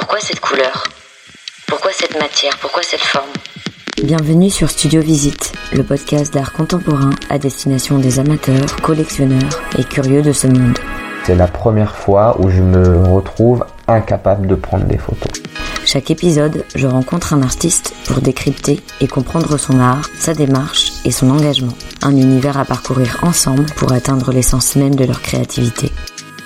[0.00, 0.84] Pourquoi cette couleur?
[1.66, 2.56] Pourquoi cette matière?
[2.60, 3.32] Pourquoi cette forme?
[4.04, 10.22] Bienvenue sur Studio Visite, le podcast d'art contemporain à destination des amateurs, collectionneurs et curieux
[10.22, 10.78] de ce monde.
[11.24, 15.32] C'est la première fois où je me retrouve incapable de prendre des photos.
[15.84, 21.10] Chaque épisode, je rencontre un artiste pour décrypter et comprendre son art, sa démarche et
[21.10, 21.74] son engagement.
[22.02, 25.90] Un univers à parcourir ensemble pour atteindre l'essence même de leur créativité.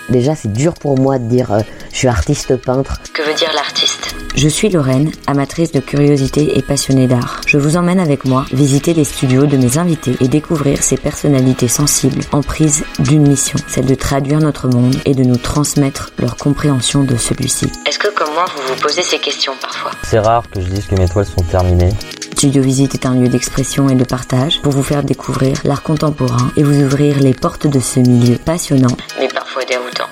[0.08, 1.60] Déjà, c'est dur pour moi de dire euh,
[1.92, 2.98] je suis artiste peintre.
[3.12, 4.14] Que veut dire l'artiste?
[4.34, 7.42] Je suis Lorraine, amatrice de curiosité et passionnée d'art.
[7.46, 11.68] Je vous emmène avec moi visiter les studios de mes invités et découvrir ces personnalités
[11.68, 16.36] sensibles en prise d'une mission, celle de traduire notre monde et de nous transmettre leur
[16.36, 17.70] compréhension de celui-ci.
[17.86, 19.90] Est-ce que comme moi, vous vous posez ces questions parfois?
[20.02, 21.92] C'est rare que je dise que mes toiles sont terminées.
[22.32, 26.50] Studio Visite est un lieu d'expression et de partage pour vous faire découvrir l'art contemporain
[26.56, 28.96] et vous ouvrir les portes de ce milieu passionnant.
[29.20, 30.08] Mais parfois déroutant.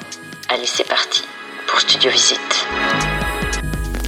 [0.49, 1.25] Allez, c'est parti
[1.81, 2.67] Studio Visite.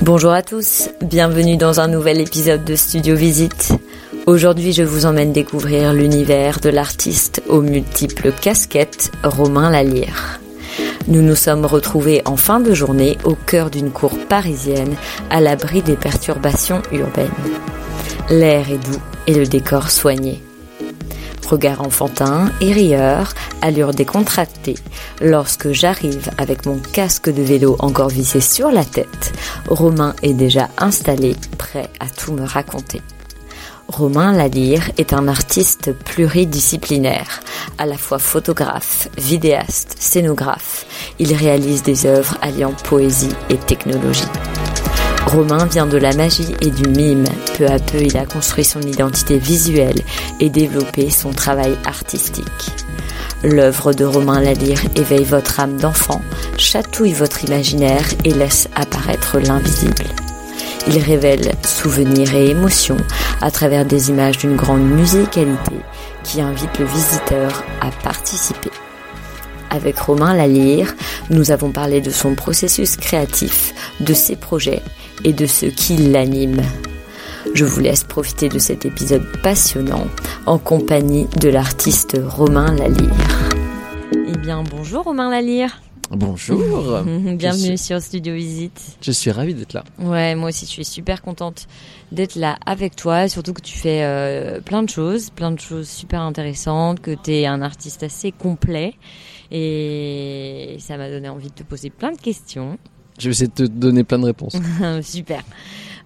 [0.02, 3.72] Bonjour à tous, bienvenue dans un nouvel épisode de Studio Visite.
[4.26, 10.38] Aujourd'hui, je vous emmène découvrir l'univers de l'artiste aux multiples casquettes, Romain Lalire.
[11.08, 14.94] Nous nous sommes retrouvés en fin de journée au cœur d'une cour parisienne,
[15.30, 17.30] à l'abri des perturbations urbaines.
[18.28, 20.42] L'air est doux et le décor soigné.
[21.52, 24.76] Regard enfantin et rieur, allure décontractée.
[25.20, 29.34] Lorsque j'arrive avec mon casque de vélo encore vissé sur la tête,
[29.68, 33.02] Romain est déjà installé, prêt à tout me raconter.
[33.86, 37.40] Romain Lalire est un artiste pluridisciplinaire,
[37.76, 40.86] à la fois photographe, vidéaste, scénographe.
[41.18, 44.24] Il réalise des œuvres alliant poésie et technologie.
[45.32, 47.24] Romain vient de la magie et du mime.
[47.56, 50.02] Peu à peu, il a construit son identité visuelle
[50.40, 52.70] et développé son travail artistique.
[53.42, 56.20] L'œuvre de Romain Lalire éveille votre âme d'enfant,
[56.58, 60.04] chatouille votre imaginaire et laisse apparaître l'invisible.
[60.86, 62.98] Il révèle souvenirs et émotions
[63.40, 65.76] à travers des images d'une grande musicalité
[66.24, 68.70] qui invite le visiteur à participer.
[69.72, 70.94] Avec Romain Lalire,
[71.30, 74.82] nous avons parlé de son processus créatif, de ses projets
[75.24, 76.60] et de ce qui l'anime.
[77.54, 80.08] Je vous laisse profiter de cet épisode passionnant
[80.44, 83.48] en compagnie de l'artiste Romain Lalire.
[84.28, 85.80] Eh bien, bonjour Romain Lalire.
[86.10, 87.00] Bonjour.
[87.36, 88.98] Bienvenue sur Studio Visite.
[89.00, 89.84] Je suis ravie d'être là.
[89.98, 91.66] Ouais, moi aussi, je suis super contente
[92.10, 95.88] d'être là avec toi, surtout que tu fais euh, plein de choses, plein de choses
[95.88, 98.92] super intéressantes, que tu es un artiste assez complet.
[99.54, 102.78] Et ça m'a donné envie de te poser plein de questions.
[103.18, 104.56] Je vais essayer de te donner plein de réponses.
[105.02, 105.44] super.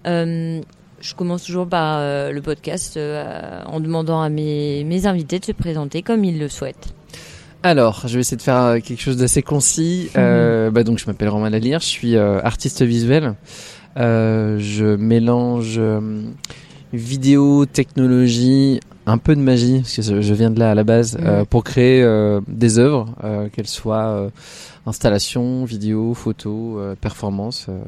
[0.05, 0.61] Euh,
[0.99, 5.45] je commence toujours par euh, le podcast euh, en demandant à mes, mes invités de
[5.45, 6.93] se présenter comme ils le souhaitent.
[7.63, 10.09] Alors, je vais essayer de faire quelque chose d'assez concis.
[10.15, 13.33] Euh, bah donc, je m'appelle Romain Lalire, je suis artiste visuel.
[13.95, 15.81] Je mélange
[16.93, 21.17] vidéo, technologie, un peu de magie, parce que je viens de là à la base,
[21.21, 24.29] euh, pour créer euh, des œuvres, euh, qu'elles soient
[24.85, 27.67] installations, vidéo, photos, performances.
[27.69, 27.79] euh,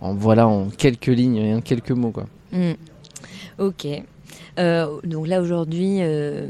[0.00, 2.26] en voilà, en quelques lignes et en quelques mots, quoi.
[2.52, 2.72] Mm.
[3.58, 3.86] Ok.
[4.58, 6.46] Euh, donc là aujourd'hui, euh,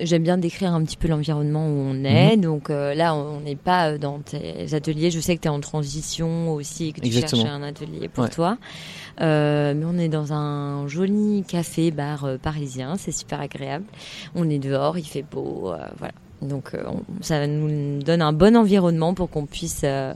[0.00, 2.36] j'aime bien décrire un petit peu l'environnement où on est.
[2.36, 5.10] Donc euh, là, on n'est pas euh, dans tes ateliers.
[5.10, 7.42] Je sais que tu es en transition aussi et que tu Exactement.
[7.42, 8.30] cherches un atelier pour Ouais.
[8.30, 8.58] toi.
[9.20, 12.94] Euh, mais on est dans un joli café bar euh, parisien.
[12.96, 13.84] C'est super agréable.
[14.36, 15.72] On est dehors, il fait beau.
[15.72, 16.14] euh, voilà.
[16.42, 16.82] Donc euh,
[17.20, 20.14] ça nous donne un bon environnement pour qu'on puisse euh,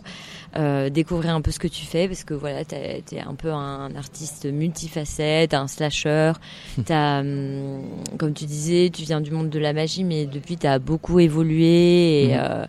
[0.56, 3.50] euh, découvrir un peu ce que tu fais parce que voilà, tu es un peu
[3.52, 6.32] un artiste multifacette, un slasher.
[6.86, 7.82] T'as, hum,
[8.18, 11.18] comme tu disais, tu viens du monde de la magie, mais depuis tu as beaucoup
[11.20, 12.40] évolué et Mhm.
[12.40, 12.66] euh,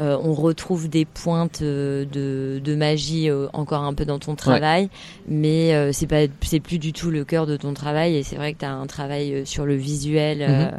[0.00, 4.34] euh, on retrouve des pointes euh, de, de magie euh, encore un peu dans ton
[4.34, 4.88] travail,
[5.28, 8.34] mais euh, c'est pas c'est plus du tout le cœur de ton travail et c'est
[8.34, 10.78] vrai que tu as un travail sur le visuel euh, Mhm.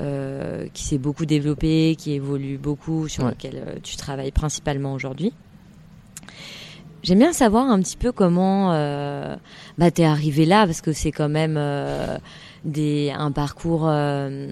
[0.00, 3.30] Euh, qui s'est beaucoup développé, qui évolue beaucoup, sur Ouais.
[3.30, 5.32] lequel euh, tu travailles principalement aujourd'hui.
[7.02, 9.36] J'aime bien savoir un petit peu comment euh,
[9.76, 12.16] bah, t'es arrivé là, parce que c'est quand même euh,
[12.64, 14.50] des, un parcours euh,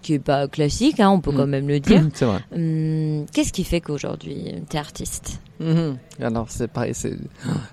[0.00, 1.36] qui est pas classique, hein, on peut Mm.
[1.36, 2.06] quand même le dire.
[2.14, 2.38] C'est vrai.
[2.54, 5.40] Hum, Qu'est-ce qui fait qu'aujourd'hui t'es artiste?
[5.58, 5.96] Mhm.
[6.20, 6.92] Alors c'est pareil.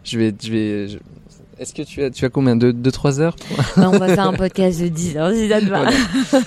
[0.04, 0.88] Je vais, je vais.
[0.88, 0.98] je-
[1.58, 4.28] Est-ce que tu as, tu as combien de 2-3 heures pour- Bah, On va faire
[4.28, 5.86] un podcast de 10 heures si ça te va.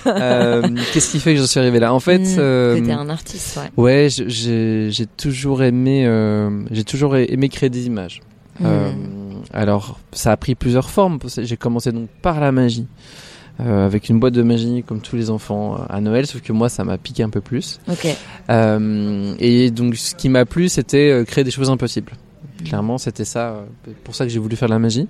[0.07, 1.93] Euh, Qu'est-ce qui fait que je suis arrivé là?
[1.93, 3.83] En fait, Hum, euh, t'es un artiste, ouais.
[3.83, 8.21] ouais, j'ai toujours aimé, euh, j'ai toujours aimé créer des images.
[8.63, 9.41] Euh, Hum.
[9.53, 11.17] alors, ça a pris plusieurs formes.
[11.37, 12.85] J'ai commencé donc par la magie.
[13.61, 16.53] euh, avec une boîte de magie comme tous les enfants euh, à Noël, sauf que
[16.53, 17.79] moi ça m'a piqué un peu plus.
[17.91, 18.07] Ok.
[18.49, 22.13] Euh, et donc ce qui m'a plu c'était euh, créer des choses impossibles.
[22.65, 23.63] Clairement, c'était ça, euh,
[24.03, 25.07] pour ça que j'ai voulu faire de la magie.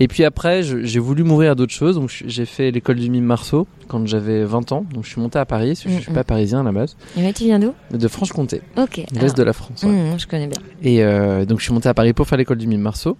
[0.00, 1.96] Et puis après, j'ai voulu m'ouvrir à d'autres choses.
[1.96, 4.84] Donc j'ai fait l'école du mime Marceau quand j'avais 20 ans.
[4.92, 6.14] Donc je suis monté à Paris, parce que je suis Mhm.
[6.14, 7.72] pas parisien à la base, Et mais tu viens d'où?
[7.92, 9.02] De Franche-Comté, Ok.
[9.12, 9.82] l'est de la France.
[9.82, 9.90] ouais.
[9.90, 10.58] Mmh, je connais bien.
[10.82, 13.16] Et euh, donc je suis monté à Paris pour faire l'école du mime Marceau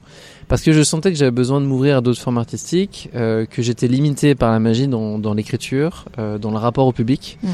[0.49, 3.63] parce que je sentais que j'avais besoin de m'ouvrir à d'autres formes artistiques, euh, que
[3.63, 7.39] j'étais limité par la magie dans, dans l'écriture, euh, dans le rapport au public.
[7.43, 7.49] Mm.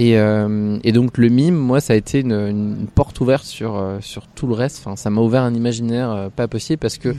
[0.00, 3.76] Et, euh, et donc le mime, moi, ça a été une, une porte ouverte sur
[3.76, 4.78] euh, sur tout le reste.
[4.80, 7.10] Enfin, ça m'a ouvert un imaginaire euh, pas possible parce que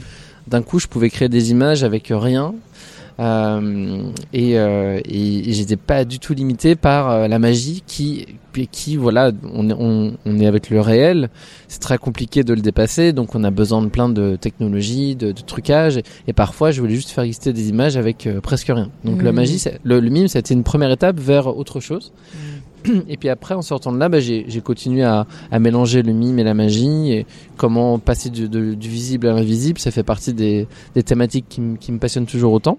[0.46, 2.54] d'un coup, je pouvais créer des images avec rien.
[3.18, 8.26] Euh, et, euh, et, et j'étais pas du tout limité par euh, la magie qui
[8.72, 11.28] qui voilà on est on, on est avec le réel
[11.68, 15.32] c'est très compliqué de le dépasser donc on a besoin de plein de technologies de,
[15.32, 18.88] de trucages et, et parfois je voulais juste faire exister des images avec presque rien
[19.04, 19.36] donc la Mhm.
[19.36, 22.12] magie le, le mime ça a été une première étape vers autre chose
[23.08, 26.38] et puis après en sortant de là bah, j'ai continué à, à mélanger le mime
[26.38, 30.32] et la magie et comment passer du, de- du visible à l'invisible ça fait partie
[30.32, 32.78] des, des thématiques qui, me- qui me passionnent toujours autant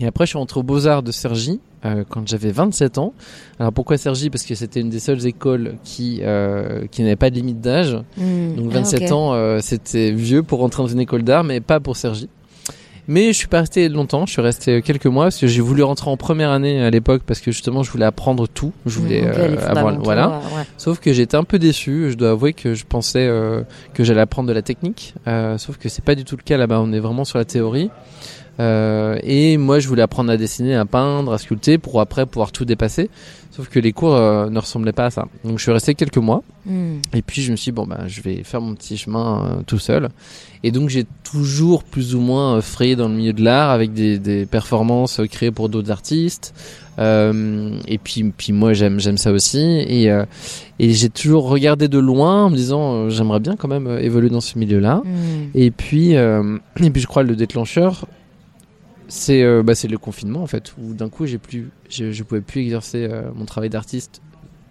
[0.00, 3.12] et après, je suis rentré aux Beaux-Arts de Cergy euh, quand j'avais 27 ans.
[3.60, 4.28] Alors pourquoi Cergy?
[4.28, 7.94] Parce que c'était une des seules écoles qui euh, qui n'avait pas de limite d'âge.
[8.18, 8.54] Mmh.
[8.56, 9.12] Donc Ah, 27 ok.
[9.12, 12.28] ans, euh, c'était vieux pour rentrer dans une école d'art, mais pas pour Cergy.
[13.06, 15.82] Mais je suis pas resté longtemps, je suis resté quelques mois parce que j'ai voulu
[15.82, 19.22] rentrer en première année à l'époque parce que justement je voulais apprendre tout, je voulais
[19.22, 20.28] Mmh, euh, avoir voilà.
[20.56, 20.62] ouais.
[20.78, 22.10] Sauf que j'étais un peu déçu.
[22.10, 23.62] Je dois avouer que je pensais euh,
[23.92, 25.14] que j'allais apprendre de la technique.
[25.26, 26.80] Euh, sauf que c'est pas du tout le cas là-bas.
[26.80, 27.90] On est vraiment sur la théorie.
[28.60, 32.52] Euh, et moi, je voulais apprendre à dessiner, à peindre, à sculpter pour après pouvoir
[32.52, 33.10] tout dépasser.
[33.54, 35.26] Sauf que les cours euh, ne ressemblaient pas à ça.
[35.44, 36.42] Donc je suis resté quelques mois.
[36.66, 36.96] Mmh.
[37.14, 39.62] Et puis je me suis dit, bon, bah, je vais faire mon petit chemin euh,
[39.64, 40.08] tout seul.
[40.64, 43.92] Et donc j'ai toujours plus ou moins euh, frayé dans le milieu de l'art avec
[43.92, 46.52] des, des performances créées pour d'autres artistes.
[46.98, 49.60] Euh, et puis, puis moi j'aime j'aime ça aussi.
[49.60, 50.08] Et,
[50.80, 54.40] et j'ai toujours regardé de loin en me disant, j'aimerais bien quand même évoluer dans
[54.40, 54.96] ce milieu-là.
[55.04, 55.10] Mmh.
[55.54, 58.06] Et puis, et puis je crois le déclencheur,
[59.16, 62.40] c'est euh, bah, le confinement en fait, où d'un coup j'ai plus, je, je pouvais
[62.40, 64.20] plus exercer euh, mon travail d'artiste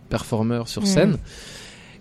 [0.09, 0.87] performeur sur Mhm.
[0.87, 1.17] scène.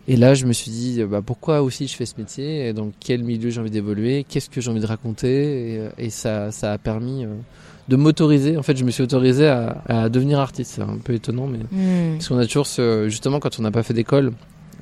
[0.09, 2.91] Et là, je me suis dit, bah, pourquoi aussi je fais ce métier et Dans
[2.99, 4.27] quel milieu j'ai envie d'évoluer?
[4.29, 5.75] Qu'est-ce que j'ai envie de raconter?
[5.75, 7.29] Et, euh, et ça, ça a permis euh,
[7.89, 8.57] de m'autoriser.
[8.57, 10.73] En fait, je me suis autorisé à, à devenir artiste.
[10.75, 12.15] C'est un peu étonnant, mais Mmh.
[12.17, 14.33] parce qu'on a toujours ce, justement quand on n'a pas fait d'école.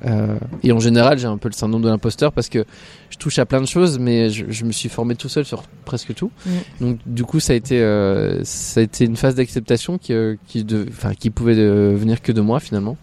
[0.05, 2.65] Euh, et en général, j'ai un peu le syndrome de l'imposteur parce que
[3.09, 5.63] je touche à plein de choses, mais je, je me suis formé tout seul sur
[5.85, 6.31] presque tout.
[6.79, 10.35] Donc, du coup, ça a été, euh, ça a été une phase d'acceptation qui, euh,
[10.47, 12.97] qui, de, enfin, qui pouvait euh, venir que de moi finalement.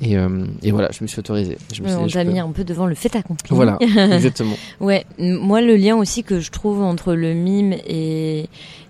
[0.00, 1.56] Et, euh, et voilà, je me suis autorisé.
[1.72, 3.54] Je me Ouais, suis on t'a peux- mis un peu devant le fait accompli.
[3.54, 3.78] Voilà,
[4.12, 4.54] exactement.
[4.80, 8.48] Ouais, moi le lien aussi que je trouve entre le mime et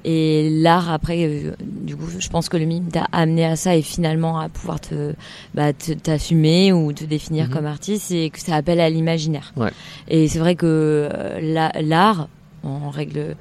[0.08, 3.74] et l'art après euh, du coup je pense que le mime t'a amené à ça
[3.74, 5.14] et finalement à pouvoir te
[5.54, 7.50] bah t'assumer ou te définir Mhm.
[7.52, 9.52] comme artiste et que ça appelle à l'imaginaire.
[9.56, 9.70] Ouais.
[10.08, 10.66] Et c'est vrai que
[11.12, 12.28] euh, la- l'art
[12.64, 13.36] en règle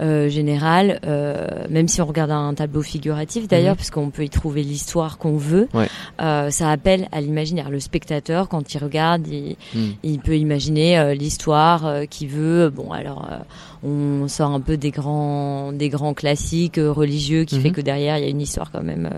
[0.00, 3.76] euh, générale, euh, même si on regarde un tableau figuratif d'ailleurs, Mhm.
[3.76, 5.88] parce qu'on peut y trouver l'histoire qu'on veut, Ouais.
[6.22, 7.68] euh, ça appelle à l'imaginaire.
[7.70, 9.56] Le spectateur, quand il regarde, il,
[10.02, 12.70] il peut imaginer euh, l'histoire euh, qu'il veut.
[12.70, 13.38] Bon, alors euh,
[13.86, 17.62] on sort un peu des grands, des grands classiques religieux qui Mhm.
[17.62, 19.08] fait que derrière il y a une histoire quand même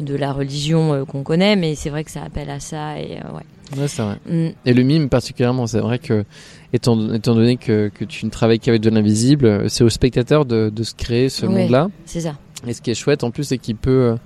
[0.00, 3.18] de la religion euh, qu'on connaît, mais c'est vrai que ça appelle à ça et
[3.18, 3.78] euh, ouais.
[3.80, 4.16] Ouais, c'est vrai.
[4.28, 4.48] Mm.
[4.66, 6.24] Et le mime particulièrement, c'est vrai que
[6.72, 10.44] étant, étant donné que, que tu ne travailles qu'avec de l'invisible, euh, c'est au spectateur
[10.44, 11.62] de, de se créer ce Ouais.
[11.62, 11.88] monde-là.
[12.06, 12.34] C'est ça.
[12.66, 13.90] Et ce qui est chouette en plus, c'est qu'il peut.
[14.12, 14.16] euh,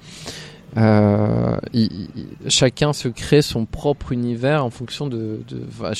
[0.76, 5.40] euh, il- il- chacun se crée son propre univers en fonction de.
[5.48, 5.92] de enfin,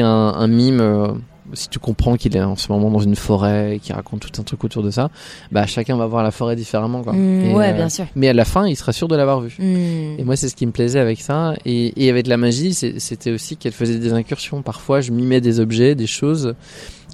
[0.00, 1.20] un, un mime.
[1.54, 4.40] Si tu comprends qu'il est en ce moment dans une forêt et qu'il raconte tout
[4.40, 5.10] un truc autour de ça,
[5.50, 7.02] bah chacun va voir la forêt différemment.
[7.02, 7.12] Quoi.
[7.12, 8.06] Mm, Et, ouais, euh, bien sûr.
[8.16, 9.54] Mais à la fin, il sera sûr de l'avoir vu.
[9.58, 10.18] Mm.
[10.20, 11.54] Et moi, c'est ce qui me plaisait avec ça.
[11.64, 14.62] Et, et avec la magie, c'était aussi qu'elle faisait des incursions.
[14.62, 16.54] Parfois, je mimais des objets, des choses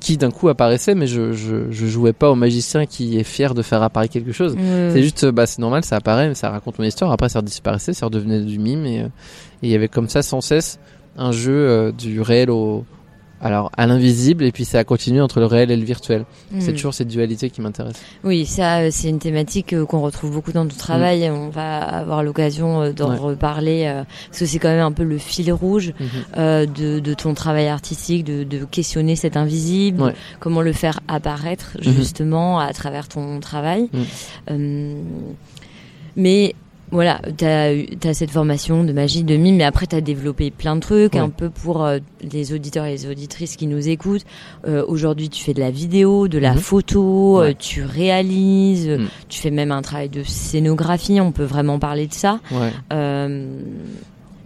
[0.01, 3.53] qui d'un coup apparaissaient, mais je, je, je jouais pas au magicien qui est fier
[3.53, 4.55] de faire apparaître quelque chose.
[4.55, 7.11] Ouais, C'est juste, bah, c'est normal, ça apparaît, mais ça raconte mon histoire.
[7.11, 8.87] Après, ça disparaissait, ça redevenait du mime.
[8.87, 9.07] Et euh,
[9.61, 10.79] et il y avait comme ça, sans cesse,
[11.17, 12.85] un jeu euh, du réel au.
[13.41, 16.25] Alors, à l'invisible, et puis ça a continué entre le réel et le virtuel.
[16.59, 16.75] C'est Mm.
[16.75, 17.95] toujours cette dualité qui m'intéresse.
[18.25, 21.23] Oui, ça, euh, c'est une thématique euh, qu'on retrouve beaucoup dans ton travail.
[21.25, 23.11] et On va avoir l'occasion euh, d'en.
[23.11, 23.17] Ouais.
[23.17, 25.93] reparler parce que c'est quand même un peu le fil rouge
[26.37, 30.15] euh, de, de ton travail artistique, de, de questionner cet invisible, Ouais.
[30.41, 33.89] comment le faire apparaître justement à travers ton travail.
[34.51, 34.95] Euh,
[36.17, 36.55] mais
[36.91, 40.75] voilà, tu as, cette formation de magie, de mime, mais après tu as développé plein
[40.77, 41.21] de trucs, Ouais.
[41.21, 41.99] un peu pour euh,
[42.33, 44.25] les auditeurs et les auditrices qui nous écoutent.
[44.67, 46.59] Euh, Aujourd'hui, tu fais de la vidéo, de la Mhm.
[46.61, 47.51] photo, Ouais.
[47.51, 49.09] euh, tu réalises, Mhm.
[49.29, 52.41] tu fais même un travail de scénographie, on peut vraiment parler de ça.
[52.51, 52.73] Ouais.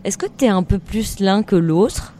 [0.04, 2.12] Est-ce que tu es un peu plus l'un que l'autre?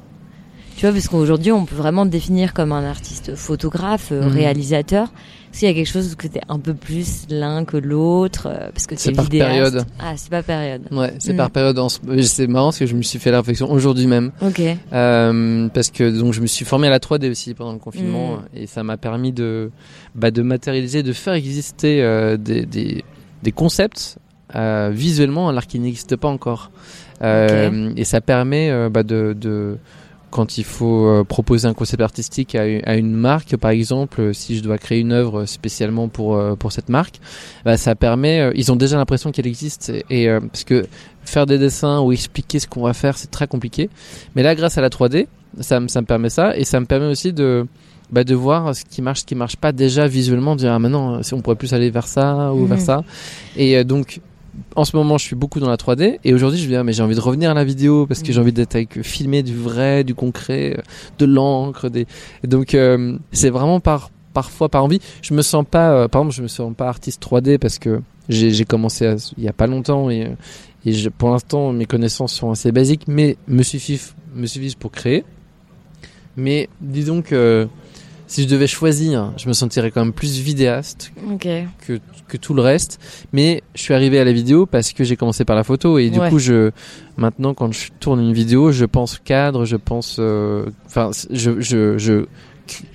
[0.76, 4.28] Tu vois, parce qu'aujourd'hui, on peut vraiment te définir comme un artiste photographe, Mhm.
[4.28, 5.08] réalisateur.
[5.52, 8.86] Qu'il y a quelque chose que t'es un peu plus l'un que l'autre euh, Parce
[8.86, 9.84] que C'est par période.
[10.00, 10.82] Ah, c'est pas période.
[10.90, 11.36] Ouais, c'est Mm.
[11.36, 11.78] par période.
[12.22, 14.32] C'est marrant parce que je me suis fait la réflexion aujourd'hui même.
[14.40, 14.60] Ok.
[14.92, 18.36] Euh, parce que donc je me suis formé à la 3D aussi pendant le confinement
[18.36, 18.42] Mm.
[18.56, 19.70] et ça m'a permis de
[20.14, 23.04] bah, de matérialiser, de faire exister euh, des, des
[23.42, 24.18] des concepts
[24.54, 26.70] euh, visuellement alors qu'ils n'existent pas encore.
[27.22, 29.76] Euh, Et ça permet bah, de, de
[30.32, 34.56] quand il faut euh, proposer un concept artistique à, une- marque, par exemple, euh, si
[34.56, 37.16] je dois créer une œuvre spécialement pour euh, pour cette marque,
[37.64, 38.50] bah, ça permet.
[38.56, 40.86] ils ont déjà l'impression qu'elle existe et, et, parce que
[41.24, 43.88] faire des dessins ou expliquer ce qu'on va faire, c'est très compliqué.
[44.34, 45.26] Mais là, grâce à la 3D,
[45.60, 47.66] ça, me- ça me permet ça et ça me permet aussi de
[48.10, 50.78] bah, de voir ce qui marche, ce qui marche pas déjà visuellement, de dire ah
[50.78, 53.04] maintenant on pourrait plus aller vers ça ou vers ça.
[53.56, 54.20] Et donc
[54.76, 56.84] en ce moment, je suis beaucoup dans la 3D et aujourd'hui, je me dis ah,
[56.84, 59.42] mais j'ai envie de revenir à la vidéo parce que j'ai envie d'être avec filmer
[59.42, 60.82] du vrai, du concret, euh,
[61.18, 62.06] de l'encre, des
[62.44, 65.00] et donc euh, c'est vraiment par parfois par envie.
[65.22, 68.02] Je me sens pas euh, par exemple, je me sens pas artiste 3D parce que
[68.28, 70.28] j'ai j'ai commencé à- il y a pas longtemps et euh,
[70.84, 74.90] et je- pour l'instant mes connaissances sont assez basiques mais me suffisent me suffisent pour
[74.90, 75.24] créer.
[76.36, 77.68] Mais disons que
[78.32, 81.12] si je devais choisir, je me sentirais quand même plus vidéaste
[81.86, 81.98] que,
[82.28, 82.98] que tout le reste.
[83.34, 86.08] Mais je suis arrivé à la vidéo parce que j'ai commencé par la photo et
[86.08, 86.30] du Ouais.
[86.30, 86.70] coup, je
[87.18, 91.98] maintenant quand je tourne une vidéo, je pense cadre, je pense, euh, enfin, je, je
[91.98, 92.24] je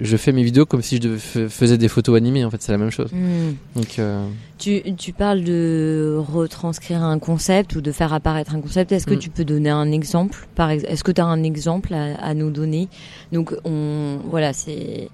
[0.01, 2.43] je fais mes vidéos comme si je faisais des photos animées.
[2.45, 3.11] En fait, c'est la même chose.
[3.13, 3.53] Hmm.
[3.75, 4.25] Donc euh,
[4.57, 8.91] Tu, tu parles de retranscrire un concept ou de faire apparaître un concept.
[8.91, 9.19] Est-ce que Mm.
[9.19, 12.33] tu peux donner un exemple par ex- Est-ce que tu as un exemple à, à
[12.33, 12.87] nous donner?
[13.31, 15.09] Donc, on, voilà, c'est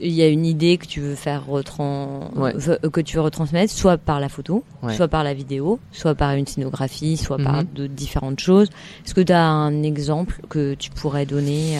[0.00, 2.30] il y a une idée que tu veux faire retran...
[2.36, 2.52] Ouais.
[2.68, 4.94] euh, que tu veux retransmettre, soit par la photo, Ouais.
[4.94, 7.66] soit par la vidéo, soit par une scénographie, soit par Mhm.
[7.74, 8.68] de différentes choses.
[9.06, 11.78] Est-ce que tu as un exemple que tu pourrais donner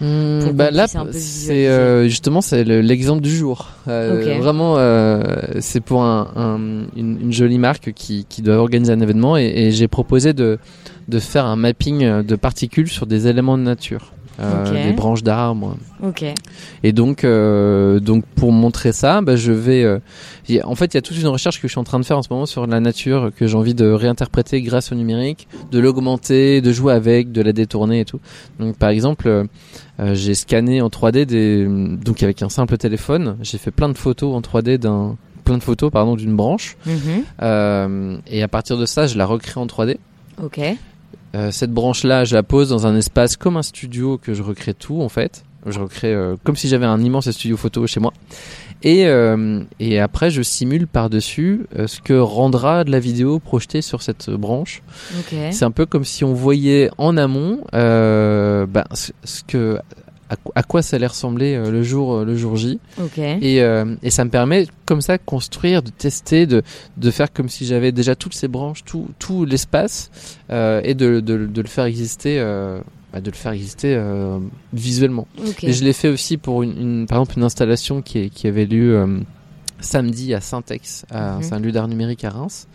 [0.00, 3.68] euh, Hmm, bah là, c'est euh, justement c'est le- l'exemple du jour.
[3.88, 4.38] Euh.
[4.40, 4.76] Vraiment,
[5.60, 9.44] c'est pour un, un- une, une jolie marque qui, qui doit organiser un événement et,
[9.46, 10.58] et j'ai proposé de,
[11.08, 14.82] de faire un mapping de particules sur des éléments de nature, euh, Ok.
[14.86, 15.76] des branches d'arbres.
[16.82, 19.82] Et donc, euh, donc pour montrer ça, bah, je vais.
[19.82, 19.98] euh,
[20.50, 22.04] a- en fait, il y a toute une recherche que je suis en train de
[22.04, 25.48] faire en ce moment sur la nature que j'ai envie de réinterpréter grâce au numérique,
[25.72, 28.20] de l'augmenter, de jouer avec, de la détourner et tout.
[28.60, 29.44] Donc, par exemple, euh,
[30.14, 34.34] j'ai scanné en 3D des, donc avec un simple téléphone, j'ai fait plein de photos
[34.34, 38.20] en 3D d'un plein de photos pardon d'une branche Mhm.
[38.26, 39.96] et à partir de ça je la recrée en 3D
[40.42, 40.58] Ok.
[41.34, 44.74] Euh, cette branche-là, je la pose dans un espace comme un studio que je recrée
[44.74, 45.44] tout en fait.
[45.66, 48.12] Je recrée euh, comme si j'avais un immense studio photo chez moi.
[48.82, 54.02] Et, euh, et après, je simule par-dessus ce que rendra de la vidéo projetée sur
[54.02, 54.82] cette branche.
[55.50, 59.80] C'est un peu comme si on voyait en amont bah, ce, ce que
[60.28, 62.78] à, quoi- à quoi ça allait ressembler euh, le jour le jour J.
[63.00, 63.18] Ok.
[63.18, 66.62] Et, euh, et ça me permet comme ça de construire, de tester, de,
[66.96, 70.10] de faire comme si j'avais déjà toutes ces branches, tout, tout l'espace,
[70.50, 72.80] euh, et de, de, de le faire exister, euh,
[73.12, 74.38] bah, de le faire exister euh,
[74.72, 75.26] visuellement.
[75.46, 75.64] Ok.
[75.64, 78.46] Et je l'ai fait aussi pour une, une- par exemple une installation qui, est- qui
[78.48, 79.18] avait lieu euh,
[79.80, 81.42] samedi à Saint-Ex, à- Mhm.
[81.42, 82.66] c'est un lieu d'art numérique à Reims.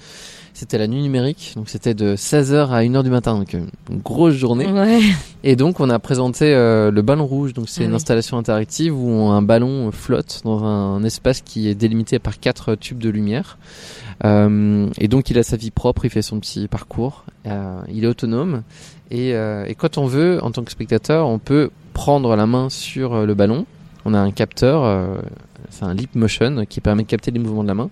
[0.53, 3.99] C'était la nuit numérique, donc c'était de 16h à 1h du matin, donc euh, une
[3.99, 4.67] grosse journée.
[4.67, 4.99] Ouais.
[5.43, 7.53] Et donc on a présenté euh, le ballon rouge.
[7.53, 7.95] Donc c'est Ah une oui.
[7.95, 12.75] installation interactive où un ballon euh, flotte dans un espace qui est délimité par quatre
[12.75, 13.57] tubes de lumière.
[14.23, 18.03] Euh, et donc il a sa vie propre, il fait son petit parcours, euh, il
[18.03, 18.61] est autonome.
[19.09, 22.69] Et, euh, et quand on veut, en tant que spectateur, on peut prendre la main
[22.69, 23.65] sur le ballon.
[24.05, 25.17] On a un capteur, euh,
[25.71, 27.89] c'est un leap motion qui permet de capter les mouvements de la main.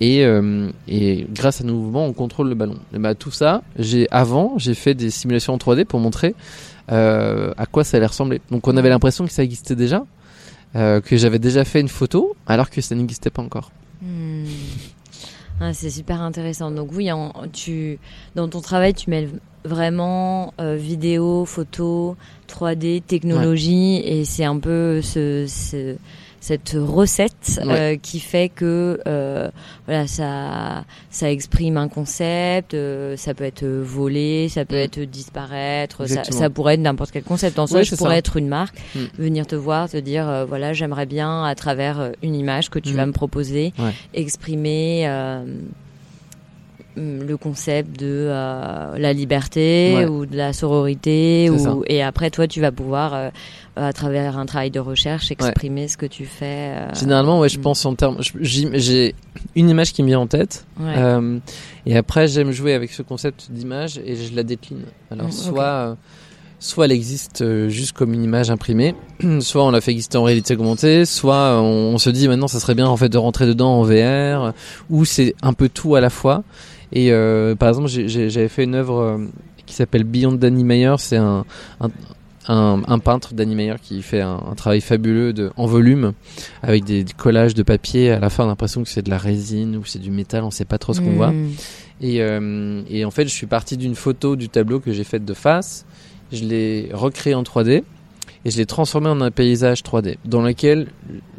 [0.00, 2.76] Et, euh, et grâce à nos mouvements, on contrôle le ballon.
[2.94, 6.34] Et bah, tout ça, j'ai avant, j'ai fait des simulations en 3D pour montrer
[6.92, 8.40] euh, à quoi ça allait ressembler.
[8.50, 10.04] Donc on avait l'impression que ça existait déjà,
[10.76, 13.70] euh, que j'avais déjà fait une photo, alors que ça n'existait pas encore.
[14.02, 14.44] Hmm.
[15.60, 16.70] Ah, c'est super intéressant.
[16.70, 17.98] Donc oui, en- tu,
[18.34, 19.30] dans ton travail, tu mêles
[19.64, 22.14] vraiment euh, vidéo, photo,
[22.46, 25.96] 3D, technologie, et c'est un peu ce, ce-
[26.46, 27.72] cette recette Ouais.
[27.94, 29.50] euh, qui fait que euh,
[29.86, 32.72] voilà, ça, ça exprime un concept.
[32.74, 34.86] euh, ça peut être volé, ça peut Mm.
[34.86, 36.06] être disparaître.
[36.06, 37.58] Ça, pourrait être n'importe quel concept.
[37.58, 38.18] En soi, Ouais, je pourrais ça.
[38.18, 39.00] être une marque, Mm.
[39.18, 42.92] venir te voir, te dire euh, voilà, j'aimerais bien à travers une image que tu
[42.92, 42.96] Mm.
[42.96, 43.92] vas me proposer Ouais.
[44.14, 45.44] exprimer euh,
[46.96, 50.06] le concept de euh, la liberté Ouais.
[50.06, 51.74] ou de la sororité ça.
[51.74, 53.30] ou et après toi tu vas pouvoir euh,
[53.76, 57.58] à travers un travail de recherche exprimer ce que tu fais euh, Généralement, ouais, je
[57.58, 57.62] mm.
[57.62, 58.18] pense en termes.
[58.40, 59.14] J'ai
[59.54, 61.40] une image qui me vient en tête, ouais.
[61.84, 64.84] et après j'aime jouer avec ce concept d'image et je la décline.
[65.10, 65.96] Alors Mm, soit
[66.58, 68.94] soit elle existe juste comme une image imprimée,
[69.40, 72.60] soit on l'a fait exister en réalité augmentée, soit on, on se dit maintenant ça
[72.60, 74.54] serait bien en fait de rentrer dedans en VR,
[74.88, 76.42] ou c'est un peu tout à la fois.
[76.92, 79.18] Et euh, par exemple, j'avais fait une œuvre euh,
[79.66, 81.44] qui s'appelle Beyond Danny Meyer, c'est un,
[81.80, 81.90] un,
[82.48, 86.12] un, un peintre Danny Meyer qui fait un, travail fabuleux de, en volume
[86.62, 88.10] avec des, des collages de papier.
[88.12, 90.44] À la fin, on a l'impression que c'est de la résine ou c'est du métal,
[90.44, 91.32] on sait pas trop ce qu'on voit.
[91.32, 91.50] Mm.
[92.02, 95.24] Et, euh, et en fait, je suis parti d'une photo du tableau que j'ai faite
[95.24, 95.86] de face.
[96.32, 97.82] Je l'ai recréé en 3D
[98.46, 100.86] et je l'ai transformé en un paysage 3D dans lequel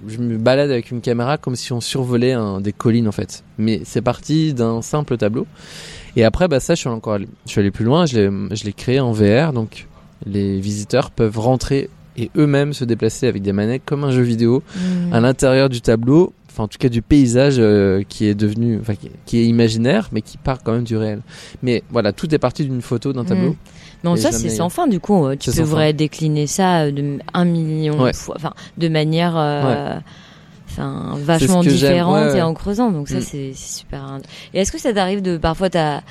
[0.09, 3.45] je me balade avec une caméra comme si on survolait un, des collines en fait.
[3.57, 5.47] Mais c'est parti d'un simple tableau.
[6.17, 8.05] Et après, bah ça, je suis encore, allé, je suis allé plus loin.
[8.05, 9.87] Je l'ai, créé en VR, donc
[10.25, 14.61] les visiteurs peuvent rentrer et eux-mêmes se déplacer avec des manettes comme un jeu vidéo
[14.75, 15.13] Mm.
[15.13, 18.95] à l'intérieur du tableau, enfin en tout cas du paysage euh, qui est devenu, enfin
[18.95, 21.21] qui, qui est imaginaire, mais qui part quand même du réel.
[21.63, 23.55] Mais voilà, tout est parti d'une photo, d'un tableau.
[24.03, 25.25] Non, ça c'est sans fin du coup.
[25.25, 28.11] euh, Tu pourrais décliner ça euh, de un million Ouais.
[28.11, 29.95] de fois, enfin de manière, euh,
[30.69, 32.91] enfin vachement différente ouais, et en creusant.
[32.91, 33.21] Donc ça Mm.
[33.21, 34.19] c'est super.
[34.53, 36.01] Et est-ce que ça t'arrive de parfois t'as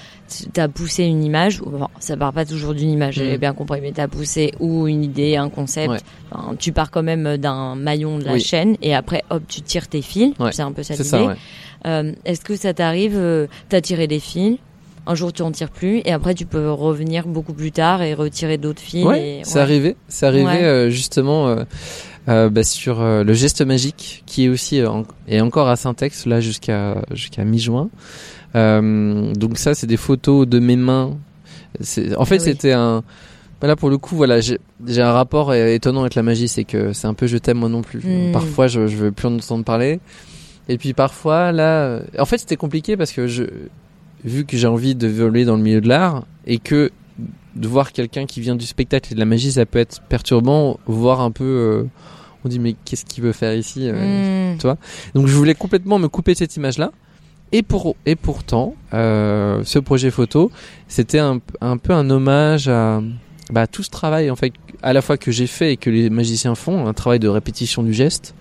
[0.52, 3.40] t'as poussé une image, ou bon, ça part pas toujours d'une image, j'ai Mm.
[3.40, 5.88] bien compris, mais t'as poussé ou une idée, un concept.
[5.90, 5.98] Ouais.
[6.32, 8.40] Enfin, tu pars quand même d'un maillon de la Oui.
[8.40, 10.34] chaîne et après hop tu tires tes fils.
[10.40, 10.50] Ouais.
[10.52, 11.34] C'est un peu ça l'idée.
[11.86, 14.58] Euh, Est-ce que ça t'arrive, euh, t'as tiré des fils,
[15.06, 18.14] un jour tu en tires plus, et après tu peux revenir beaucoup plus tard et
[18.14, 19.04] retirer d'autres fils.
[19.04, 19.60] Ouais, et- c'est ouais.
[19.60, 19.96] arrivé.
[20.08, 20.64] C'est arrivé Ouais.
[20.64, 21.64] euh, justement euh,
[22.28, 26.40] euh, bah, sur le geste magique, qui est aussi en- et encore à Syntex là
[26.40, 27.88] jusqu'à jusqu'à mi-juin.
[28.54, 31.16] Donc ça, c'est des photos de mes mains.
[31.80, 32.40] En fait, Ah oui.
[32.40, 33.02] c'était un.
[33.60, 34.58] Voilà, pour le coup, voilà, j'ai
[35.02, 37.82] un rapport étonnant avec la magie, c'est que c'est un peu je t'aime moi non
[37.82, 38.00] plus.
[38.00, 38.32] Mm.
[38.32, 39.98] Parfois, je, je veux plus en entendre parler.
[40.68, 43.44] Et puis parfois, là, en fait, c'était compliqué parce que je,
[44.26, 46.90] vu que j'ai envie de voler dans le milieu de l'art et que
[47.54, 50.78] de voir quelqu'un qui vient du spectacle et de la magie, ça peut être perturbant,
[50.86, 51.44] voir un peu.
[51.44, 51.84] euh,
[52.44, 54.74] on dit mais qu'est-ce qu'il veut faire ici euh, Mm.
[55.14, 56.92] Donc je voulais complètement me couper de cette image-là.
[57.52, 60.50] Et pour et pourtant, euh, ce projet photo,
[60.88, 63.00] c'était un, un peu un hommage à
[63.50, 66.10] bah, tout ce travail en fait, à la fois que j'ai fait et que les
[66.10, 68.34] magiciens font, un travail de répétition du geste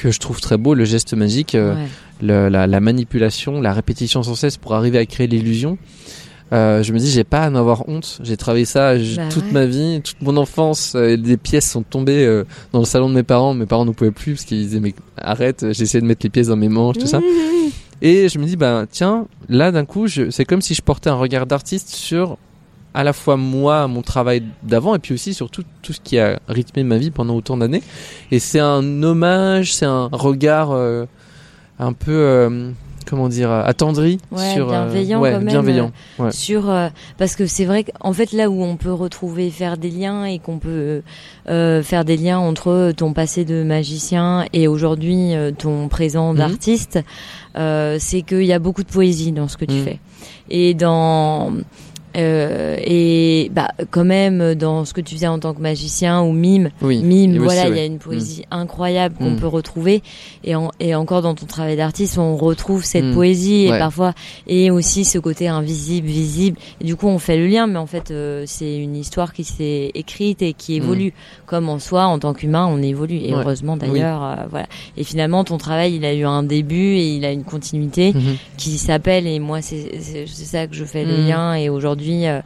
[0.00, 1.86] que je trouve très beau, le geste magique, euh, Ouais.
[2.22, 5.78] le- la, la manipulation, la répétition sans cesse pour arriver à créer l'illusion.
[6.52, 8.18] Euh, je me dis, j'ai pas à en avoir honte.
[8.24, 9.52] J'ai travaillé ça Bah toute ouais.
[9.52, 10.94] ma vie, toute mon enfance.
[10.96, 13.54] euh, des pièces sont tombées euh, dans le salon de mes parents.
[13.54, 16.30] Mes parents ne pouvaient plus parce qu'ils disaient, mais arrête, j'ai essayé de mettre les
[16.30, 17.20] pièces dans mes manches, tout ça.
[18.02, 21.14] Et je me dis, bah tiens, là d'un coup, c'est comme si je portais un
[21.14, 22.36] regard d'artiste sur
[22.94, 26.38] à la fois moi, mon travail d'avant, et puis aussi sur tout, ce qui a
[26.48, 27.82] rythmé ma vie pendant autant d'années.
[28.30, 31.06] Et c'est un hommage, c'est un regard euh,
[31.78, 32.70] un peu, euh,
[33.06, 34.68] comment dire, attendri Ouais, sur...
[34.68, 35.92] euh, bienveillant ouais, quand même, bienveillant.
[36.18, 36.30] Ouais.
[36.32, 39.90] sur euh, parce que c'est vrai qu'en fait là où on peut retrouver faire des
[39.90, 41.02] liens et qu'on peut
[41.48, 46.38] euh, faire des liens entre ton passé de magicien et aujourd'hui euh, ton présent Mhm.
[46.38, 46.98] d'artiste
[47.56, 49.84] euh, c'est qu'il y a beaucoup de poésie dans ce que tu Mhm.
[49.84, 49.98] fais
[50.50, 51.52] et dans
[52.16, 56.32] euh, et bah quand même dans ce que tu faisais en tant que magicien ou
[56.32, 57.02] mime Oui.
[57.02, 59.36] mime voilà il y a une poésie incroyable qu'on Mm.
[59.36, 60.02] peut retrouver
[60.42, 63.14] et, en- et encore dans ton travail d'artiste on retrouve cette Mm.
[63.14, 64.12] poésie et parfois
[64.48, 67.86] et aussi ce côté invisible visible et du coup on fait le lien mais en
[67.86, 71.12] fait euh, c'est une histoire qui s'est écrite et qui évolue
[71.46, 73.34] comme en soi en tant qu'humain on évolue et Mm.
[73.34, 73.40] Ouais.
[73.42, 77.24] heureusement d'ailleurs euh, voilà et finalement ton travail il a eu un début et il
[77.24, 78.36] a une continuité Mhm.
[78.56, 82.40] qui s'appelle et moi c'est ça que je fais le lien et aujourd'hui euh,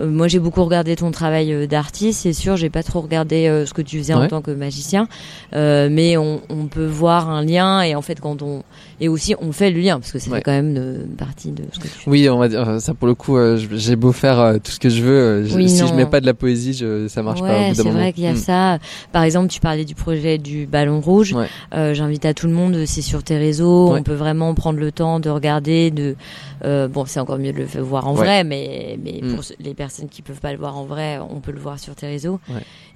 [0.00, 2.56] euh, moi j'ai beaucoup regardé ton travail euh, d'artiste c'est sûr.
[2.56, 5.08] J'ai pas trop regardé euh, ce que tu faisais en tant que magicien.
[5.54, 8.62] Euh, mais on, on peut voir un lien et en fait quand on
[9.00, 10.36] et aussi on fait le lien parce que Ouais.
[10.38, 12.78] fait quand même de, partie de ce que tu fais Oui, on va dire euh,
[12.78, 13.36] ça pour le coup.
[13.36, 15.88] euh, j'ai beau faire euh, tout ce que je veux, euh, je- Oui, si non.
[15.88, 17.46] je mets pas de la poésie, je, ça marche pas.
[17.48, 18.36] Ouais, d'un c'est vrai qu'il y a Mm.
[18.36, 18.78] ça.
[19.12, 21.32] Par exemple, tu parlais du projet du ballon rouge.
[21.34, 21.46] Ouais.
[21.74, 23.94] Euh, J'invite à tout le monde, c'est sur tes réseaux.
[23.94, 25.90] On peut vraiment prendre le temps de regarder.
[25.90, 26.16] De
[26.64, 29.34] euh, bon, c'est encore mieux de le voir en vrai, mais mais Mm.
[29.34, 31.94] pour les personnes qui peuvent pas le voir en vrai, on peut le voir sur
[31.94, 32.40] tes réseaux.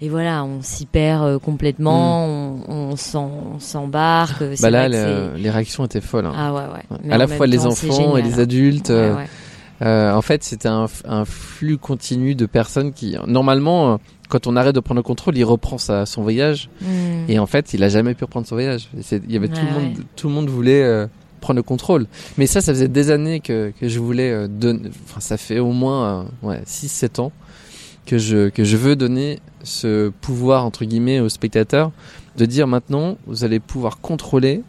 [0.03, 2.25] Et voilà, on s'y perd euh, complètement.
[2.27, 4.39] On, on s'en- on s'embarque.
[4.55, 6.27] C'est Bah là, les, c'est- les réactions étaient folles.
[6.27, 6.33] hein.
[6.37, 6.85] ah ouais ouais.
[6.91, 6.99] Ouais.
[7.05, 8.43] Mais à la fois les temps, enfants et les hein.
[8.43, 8.91] adultes.
[8.91, 9.27] Ouais, euh, ouais.
[9.83, 10.87] Euh, en fait, c'était un,
[11.25, 13.99] flux continu de personnes qui, normalement,
[14.29, 16.69] quand on arrête de prendre le contrôle, il reprend sa, son voyage.
[16.83, 16.87] Mm.
[17.29, 18.89] Et en fait, il a jamais pu reprendre son voyage.
[18.95, 21.07] Il y avait tout le monde, tout le monde voulait euh,
[21.41, 22.07] prendre le contrôle.
[22.37, 24.91] Mais ça, ça faisait des années que, que je voulais euh, donner.
[25.05, 27.33] Enfin, ça fait au moins ouais, 6-7 ans
[28.07, 31.93] que je que je veux donner ce pouvoir entre guillemets aux spectateurs
[32.37, 34.63] de dire maintenant, vous allez pouvoir contrôler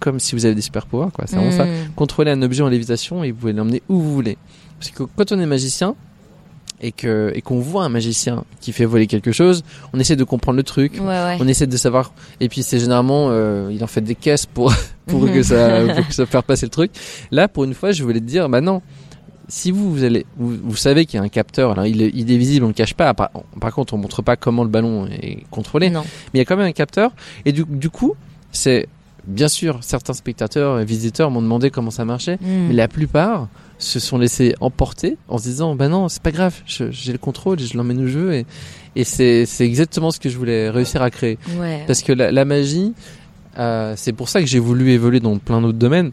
[0.00, 1.12] comme si vous avez des super pouvoirs.
[1.12, 1.26] Quoi.
[1.28, 1.92] C'est vraiment ça Mm.
[1.94, 4.36] contrôler un objet en lévitation et vous pouvez l'emmener où vous voulez.
[4.78, 5.94] Parce que quand on est magicien,
[6.82, 10.24] et que et qu'on voit un magicien qui fait voler quelque chose, on essaie de
[10.24, 11.36] comprendre le truc, Ouais, ouais.
[11.38, 12.14] on essaie de savoir.
[12.40, 14.72] Et puis c'est généralement, euh, il en fait des caisses pour
[15.06, 16.90] pour que ça pour que ça faire passer le truc.
[17.30, 18.80] Là, pour une fois, je voulais te dire, bah non.
[19.48, 22.12] Si vous, vous allez, vous, vous savez qu'il y a un capteur, alors il est,
[22.14, 23.12] il est visible, on le cache pas.
[23.14, 26.02] Par, par contre, on montre pas comment le ballon est contrôlé, Non.
[26.32, 27.10] mais il y a quand même un capteur.
[27.44, 28.14] Et du, du coup,
[28.52, 28.86] c'est
[29.26, 32.68] bien sûr certains spectateurs et visiteurs m'ont demandé comment ça marchait, Mm.
[32.68, 36.54] mais la plupart se sont laissés emporter en se disant bah non c'est pas grave
[36.66, 38.46] je- j'ai le contrôle et je l'emmène au jeu et,
[38.94, 41.38] et c'est c'est exactement ce que je voulais réussir à créer.
[41.58, 41.82] Ouais.
[41.86, 42.92] parce que la, la magie
[43.58, 46.12] euh, c'est pour ça que j'ai voulu évoluer dans plein d'autres domaines.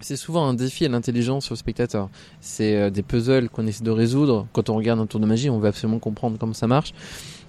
[0.00, 2.10] C'est souvent un défi à l'intelligence au spectateur.
[2.42, 4.46] C'est euh, des puzzles qu'on essaie de résoudre.
[4.52, 6.92] Quand on regarde un tour de magie on veut absolument comprendre comment ça marche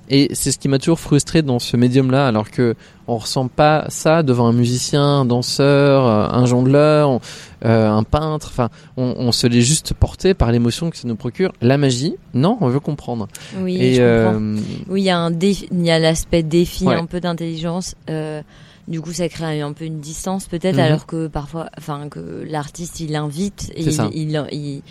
[0.09, 2.75] et c'est ce qui m'a toujours frustré dans ce médium-là, alors que
[3.07, 7.21] on ressent pas ça devant un musicien, un danseur, euh, un jongleur, on-
[7.65, 8.47] euh, un peintre.
[8.51, 11.51] Enfin, on, on se l'est juste porté par l'émotion que ça nous procure.
[11.61, 13.27] La magie, non, on veut comprendre.
[13.59, 14.39] Oui, Et je comprends.
[14.41, 14.57] euh,
[14.89, 16.95] Oui, il y a un défi, il y a l'aspect défi, Ouais.
[16.95, 17.95] un peu d'intelligence.
[18.09, 18.41] Euh,
[18.87, 20.81] du coup, ça crée un peu une distance peut-être, Mhm.
[20.81, 24.81] alors que parfois, enfin, que l'artiste il invite, et il, il, il,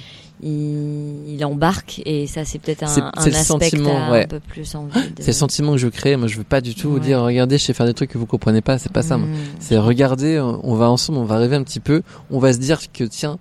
[0.43, 4.25] il, il embarque, et ça c'est peut-être un, un aspect sentiment, ouais.
[4.25, 5.23] un peu plus envie de.
[5.23, 6.17] c'est le sentiment que je crée.
[6.17, 7.01] Moi, je veux pas du tout vous Ouais.
[7.01, 8.79] dire, regardez, je sais faire des trucs que vous comprenez pas.
[8.79, 9.17] C'est pas ça.
[9.19, 9.35] Mhm.
[9.61, 12.03] C'est regarder, on va ensemble, on va rêver un petit peu.
[12.31, 13.39] On va se dire que tiens,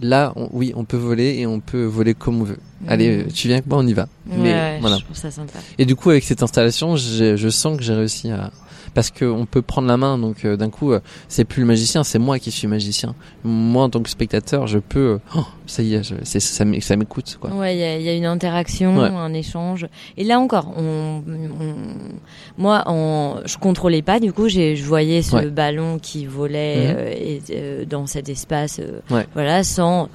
[0.00, 2.58] là, on- oui, on peut voler et on peut voler comme on veut.
[2.88, 3.20] Allez, Mhm.
[3.22, 4.02] euh, tu viens avec moi, on y va.
[4.28, 4.98] Ouais, Mais ouais, voilà.
[4.98, 5.58] je trouve ça sympa.
[5.78, 8.50] Et du coup, avec cette installation, je sens que j'ai réussi à
[8.94, 10.16] parce qu'on peut prendre la main.
[10.18, 13.14] Donc euh, d'un coup, euh, c'est plus le magicien, c'est moi qui suis magicien.
[13.44, 14.98] Moi, en tant que spectateur, je peux.
[15.14, 17.50] euh, oh, ça y est, je- c'est- ça m'é- ça m'écoute quoi.
[17.50, 19.08] Ouais, il y a, il y a une interaction, Ouais.
[19.08, 19.86] un échange.
[20.16, 24.20] Et là encore, on, on- moi, on, je contrôlais pas.
[24.20, 25.46] Du coup, je voyais ce Ouais.
[25.46, 26.96] ballon qui volait Mhm.
[26.98, 29.26] euh, et, euh, dans cet espace, euh, Ouais.
[29.34, 30.08] voilà, sans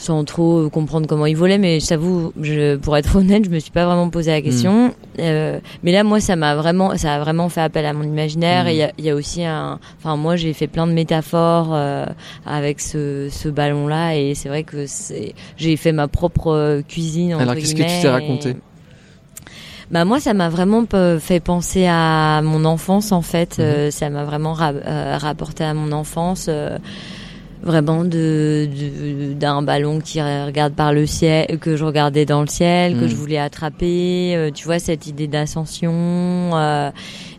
[0.00, 1.58] sans trop comprendre comment il volait.
[1.58, 4.84] Mais je t'avoue, je, pour être honnête, je me suis pas vraiment posé la question.
[4.86, 4.92] Mhm.
[5.20, 8.64] Euh, mais là, moi, ça m'a vraiment, ça a vraiment fait appel à mon imaginaire.
[8.64, 8.68] Mhm.
[8.70, 10.92] Et il y a, il y a aussi un, enfin, moi, j'ai fait plein de
[10.92, 12.06] métaphores euh,
[12.46, 17.34] avec ce, ce ballon-là, et c'est vrai que c'est, j'ai fait ma propre euh, cuisine.
[17.34, 18.56] entre Alors, qu'est-ce que tu t'es raconté et-
[19.90, 20.84] Bah moi, ça m'a vraiment
[21.18, 23.58] fait penser à mon enfance en fait.
[23.58, 23.64] Mhm.
[23.64, 26.48] Euh, ça m'a vraiment ra- euh, rapporté à mon enfance.
[27.62, 28.68] Vraiment de
[29.34, 33.14] d'un ballon qui regarde par le ciel que je regardais dans le ciel que je
[33.14, 35.92] voulais attraper euh, tu vois cette idée d'ascension
[36.54, 36.90] euh,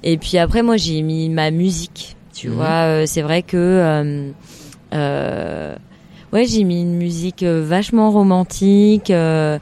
[0.04, 2.54] et puis après moi j'ai mis ma musique tu Mhm.
[2.56, 4.30] vois euh, c'est vrai que euh,
[4.94, 5.76] euh,
[6.34, 9.60] ouais j'ai mis une musique euh, vachement romantique euh,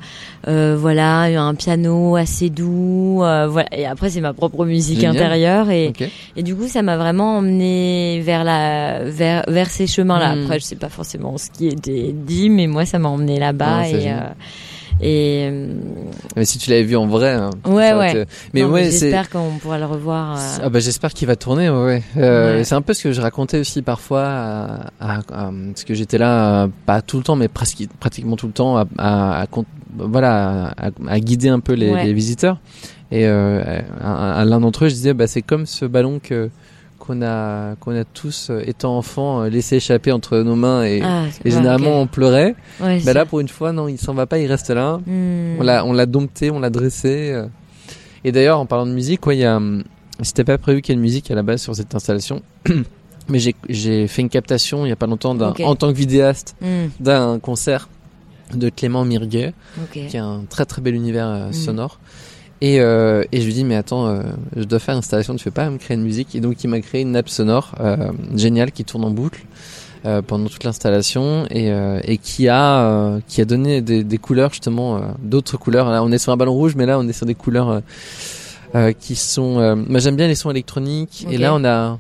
[0.48, 5.16] euh, voilà un piano assez doux euh, voilà et après c'est ma propre musique Génial.
[5.16, 5.94] intérieure et
[6.36, 10.36] et du coup, ça m'a vraiment emmené vers la vers vers ces chemins-là.
[10.36, 10.44] Mm.
[10.44, 13.84] Après, je sais pas forcément ce qui était dit, mais moi, ça m'a emmené là-bas
[13.86, 14.20] c'est et euh,
[15.02, 15.50] et
[16.36, 18.26] Mais si tu l'avais vu en vrai, hein, Ouais, ouais.
[18.54, 19.00] Mais non, ouais, c'est.
[19.12, 20.38] j'espère qu'on pourra le revoir.
[20.38, 22.04] euh, Ah bah j'espère qu'il va tourner, ouais.
[22.18, 22.64] Euh, Ouais.
[22.64, 24.66] C'est un peu ce que je racontais aussi parfois, à,
[25.00, 28.48] à- à- parce que j'étais là, euh, pas tout le temps, mais presque pratiquement tout
[28.48, 29.66] le temps, à, à, à con-
[29.98, 30.74] voilà,
[31.08, 32.04] à, guider un peu les, Ouais.
[32.06, 32.60] les visiteurs.
[33.12, 36.50] Et euh, à, à l'un d'entre eux, je disais, bah c'est comme ce ballon que
[37.00, 41.02] qu'on a qu'on a tous euh, étant enfant euh, laissé échapper entre nos mains et,
[41.04, 42.56] ah, et généralement on pleurait.
[42.82, 45.00] Ouais, Bah là pour une fois non, il s'en va pas, il reste là.
[45.06, 45.56] Hmm.
[45.60, 47.32] On l'a, on l'a dompté, on l'a dressé.
[47.34, 47.48] euh.
[48.24, 49.84] Et d'ailleurs, en parlant de musique, ouais, il y a, hum,
[50.22, 52.42] c'était pas prévu qu'il y ait une musique à la base sur cette installation,
[53.30, 56.88] mais j'ai, fait une captation il y a pas longtemps en tant que vidéaste Hmm,
[57.00, 57.88] d'un concert
[58.54, 59.54] de Clément Mirguet,
[60.10, 61.54] qui a un très très bel univers euh, Mm.
[62.62, 64.22] Et, euh, et je lui dis mais attends, euh,
[64.56, 66.36] je dois faire une installation, tu fais pas me créer une musique?
[66.36, 69.45] Et donc il m'a créé une nappe sonore euh, géniale qui tourne en boucle
[70.06, 74.17] euh, pendant toute l'installation et, euh, et qui a euh, qui a donné des, des
[74.17, 75.89] couleurs justement euh, d'autres couleurs.
[75.89, 77.82] Là on est sur un ballon rouge, mais là on est sur des couleurs
[79.00, 79.60] qui sont.
[79.60, 81.98] euh, moi j'aime bien les sons électroniques et là on a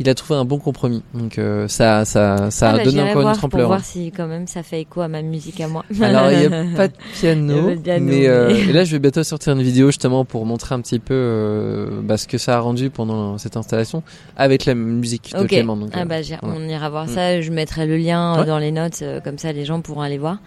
[0.00, 1.02] il a trouvé un bon compromis.
[1.14, 3.66] Donc euh, ça ça ça Ah, a bah, donné encore une autre pour ampleur.
[3.68, 5.84] voir si quand même ça fait écho à ma musique à moi.
[6.02, 8.48] Alors il n'y a pas de piano, Il y a pas de piano, mais, euh,
[8.52, 11.14] mais- et là je vais bientôt sortir une vidéo justement pour montrer un petit peu
[11.14, 14.02] euh, bah, ce que ça a rendu pendant cette installation
[14.36, 15.48] avec la musique de Ok.
[15.48, 15.76] Clément.
[15.76, 17.08] Donc, ah euh, bah on ira voir Mm.
[17.08, 17.40] ça.
[17.40, 18.46] Je mettrai le lien euh, Ouais.
[18.46, 20.38] dans les notes, comme ça les gens pourront aller voir.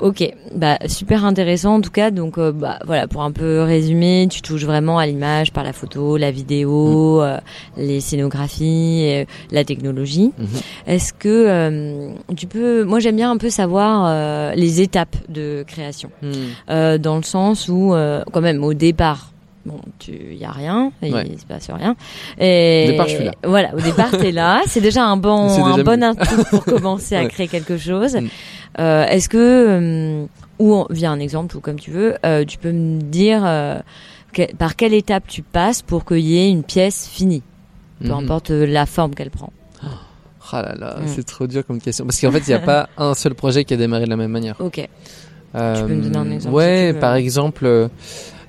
[0.00, 2.10] Ok, bah super intéressant en tout cas.
[2.10, 5.72] Donc euh, bah voilà, pour un peu résumer, tu touches vraiment à l'image par la
[5.72, 7.38] photo, la vidéo, euh,
[7.76, 10.32] les scénographies, euh, la technologie.
[10.38, 10.46] Mhm.
[10.86, 16.10] Est-ce que tu peux, moi j'aime bien un peu savoir les étapes de création,
[16.70, 17.94] euh, dans le sens où
[18.32, 19.32] quand même au départ.
[19.68, 21.24] Bon, tu y a rien, il Ouais.
[21.38, 21.94] se passe rien.
[22.38, 23.32] Et Au départ, je suis là.
[23.44, 24.62] Voilà, au départ t'es là.
[24.66, 27.28] C'est déjà un bon, C'est un déjà bon input pour commencer à Ouais.
[27.28, 28.16] créer quelque chose.
[28.16, 28.26] Mm.
[28.80, 30.26] Euh, Est-ce que euh,
[30.58, 33.78] ou via un exemple ou comme tu veux, euh, tu peux me dire euh,
[34.32, 37.42] que- par quelle étape tu passes pour qu'il y ait une pièce finie,
[38.00, 38.14] peu Mhm.
[38.24, 39.52] importe la forme qu'elle prend.
[40.50, 41.08] Ah là là, Mm.
[41.08, 42.06] c'est trop dur comme question.
[42.06, 44.16] Parce qu'en fait, il n'y a pas un seul projet qui a démarré de la
[44.16, 44.56] même manière.
[44.60, 44.88] Ok.
[45.54, 47.88] Euh, peux me donner un exemple Ouais, si tu par exemple,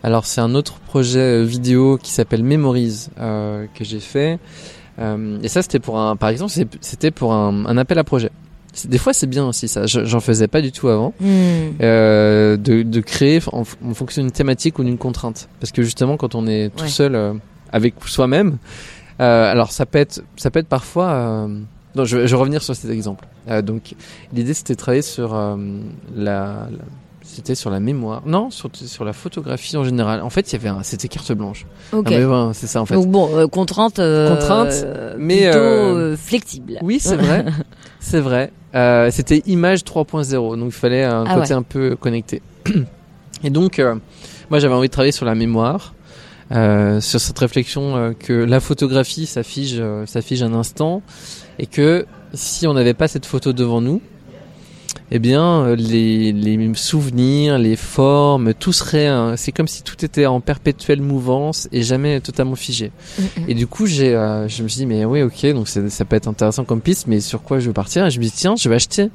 [0.04, 4.40] alors c'est un autre projet euh, vidéo qui s'appelle Memories euh, que j'ai fait.
[5.00, 8.32] Euh, et ça, c'était pour un, par exemple, c'était pour un, un appel à projet.
[8.86, 9.86] Des fois, c'est bien aussi ça.
[9.88, 11.14] Je- J'en faisais pas du tout avant.
[11.20, 11.26] Hmm.
[11.82, 15.50] Euh, de, de créer en, fonction d'une thématique ou d'une contrainte.
[15.60, 16.90] Parce que justement, quand on est tout Ouais.
[16.90, 17.34] seul euh,
[17.72, 18.58] avec soi-même,
[19.22, 21.10] euh, alors ça peut être, ça peut être parfois.
[21.12, 21.48] euh,
[21.96, 23.26] non, je, vais- je vais revenir sur cet exemple.
[23.50, 23.96] Euh, donc,
[24.34, 25.56] l'idée c'était de travailler sur euh,
[26.16, 26.86] la, la-
[27.40, 28.22] c'était sur la mémoire.
[28.26, 30.22] Non, sur, sur la photographie en général.
[30.22, 31.66] En fait, il y avait c'était carte blanche.
[31.92, 32.12] Ok.
[32.12, 32.96] Ah, c'est ça en fait.
[32.96, 34.86] Donc bon, euh, contrainte, euh, Contrainte,
[35.18, 36.78] mais, plutôt euh, flexible.
[36.82, 37.46] Oui, c'est vrai.
[38.00, 38.52] c'est vrai.
[39.12, 42.42] C'était image 3.0, donc il fallait un Ah côté un peu connecté.
[43.44, 43.82] Et donc,
[44.50, 45.94] moi, j'avais envie de travailler sur la mémoire,
[46.52, 51.04] euh, sur cette réflexion euh, que la photographie, euh, ça fige un instant,
[51.60, 54.02] et que si on n'avait pas cette photo devant nous,
[55.12, 60.04] eh bien, euh, les, les souvenirs, les formes, tout serait, un- c'est comme si tout
[60.06, 62.92] était en perpétuelle mouvance et jamais totalement figé.
[63.18, 66.06] Mm, Et du coup, j'ai, euh, je me suis dit, mais oui, ok, donc ça
[66.06, 68.06] peut être intéressant comme piste, mais sur quoi je veux partir?
[68.06, 69.10] Et je me dis, tiens, je vais acheter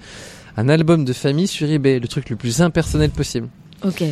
[0.57, 3.49] un album de famille sur eBay, le truc le plus impersonnel possible.
[3.85, 4.03] Ok.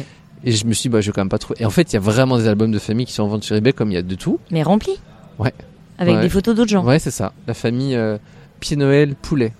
[0.44, 1.62] Et je me suis dit, bah, je vais quand même pas trouver.
[1.62, 3.44] Et en fait, il y a vraiment des albums de famille qui sont en vente
[3.44, 4.40] sur eBay, comme il y a de tout.
[4.50, 4.92] Mais rempli.
[5.38, 5.52] Ouais.
[5.98, 6.20] Avec Ouais.
[6.22, 6.84] des photos d'autres gens.
[6.84, 7.32] Ouais, c'est ça.
[7.46, 8.18] La famille euh,
[8.58, 9.52] Pied Noël Poulet,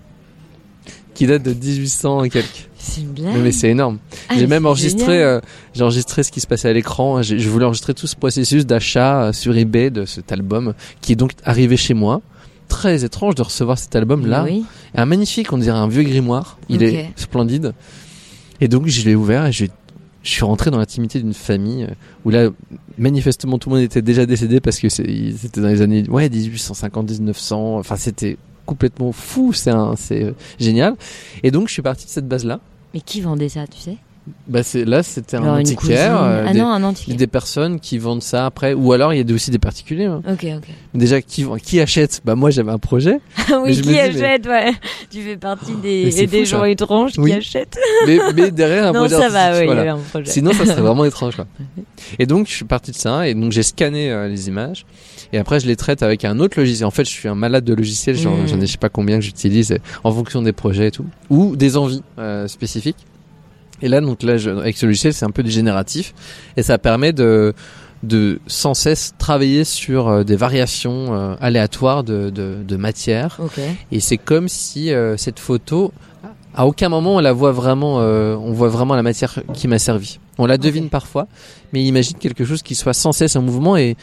[1.15, 2.69] qui date de 1800 et quelques.
[2.79, 3.37] C'est une blague.
[3.43, 3.99] Mais, c'est énorme.
[4.29, 5.41] Ah, j'ai même enregistré, euh,
[5.75, 7.23] j'ai enregistré ce qui se passait à l'écran.
[7.23, 11.17] Je voulais enregistrer tout ce processus d'achat euh, sur eBay de cet album, qui est
[11.17, 12.21] donc arrivé chez moi.
[12.69, 14.45] Très étrange de recevoir cet album là.
[14.45, 14.65] Oui.
[14.95, 16.59] Un magnifique, on dirait un vieux grimoire.
[16.69, 17.73] Il est splendide.
[18.61, 19.67] Et donc je l'ai ouvert et je,
[20.23, 21.95] je suis rentré dans l'intimité d'une famille euh,
[22.25, 22.49] où là,
[22.99, 27.11] manifestement, tout le monde était déjà décédé parce que c'était dans les années ouais 1850,
[27.11, 27.79] 1900.
[27.79, 29.53] Enfin, c'était complètement fou.
[29.53, 30.97] C'est génial.
[31.43, 32.61] Et donc je suis parti de cette base là.
[32.95, 33.97] Mais qui vendait ça, tu sais?
[34.47, 36.23] Bah c'est là, c'était un Alors, antiquaire.
[36.23, 37.17] euh, Ah des, non, un antiquaire.
[37.17, 40.05] des personnes qui vendent ça après, ou alors il y a aussi des particuliers.
[40.05, 40.23] hein.
[40.31, 40.69] Ok, ok.
[40.95, 42.21] Déjà qui qui achète?
[42.25, 43.19] Bah moi j'avais un projet,
[43.51, 44.73] Ah oui, qui dis, mais- achète, ouais.
[45.11, 46.69] Tu fais partie des, c'est des fou, gens ça.
[46.71, 47.31] étranges Oui.
[47.33, 47.77] qui achètent.
[48.07, 49.83] mais, mais derrière un non, projet ça va, oui, voilà.
[49.83, 50.31] il y avait un projet.
[50.31, 51.35] Sinon, ça serait vraiment étrange.
[51.35, 51.47] Quoi.
[52.21, 54.87] Et donc, je suis parti de ça, et donc j'ai scanné euh, les images,
[55.33, 56.87] et après, je les traite avec un autre logiciel.
[56.87, 58.47] En fait, je suis un malade de logiciels, j'en Mm.
[58.47, 61.57] j'en ai je sais pas combien que j'utilise, en fonction des projets et tout, ou
[61.57, 62.99] des envies euh, spécifiques.
[63.83, 66.15] Et là, donc là, je- avec ce logiciel, c'est un peu du génératif,
[66.57, 67.53] et ça permet de
[68.05, 73.37] de sans cesse travailler sur euh, des variations euh, aléatoires de, de, de matière
[73.93, 75.93] et c'est comme si euh, cette photo,
[76.53, 79.79] à aucun moment on la voit vraiment, euh, on voit vraiment la matière qui m'a
[79.79, 80.19] servi.
[80.39, 81.29] On la devine parfois,
[81.73, 83.97] mais imagine quelque chose qui soit sans cesse en mouvement et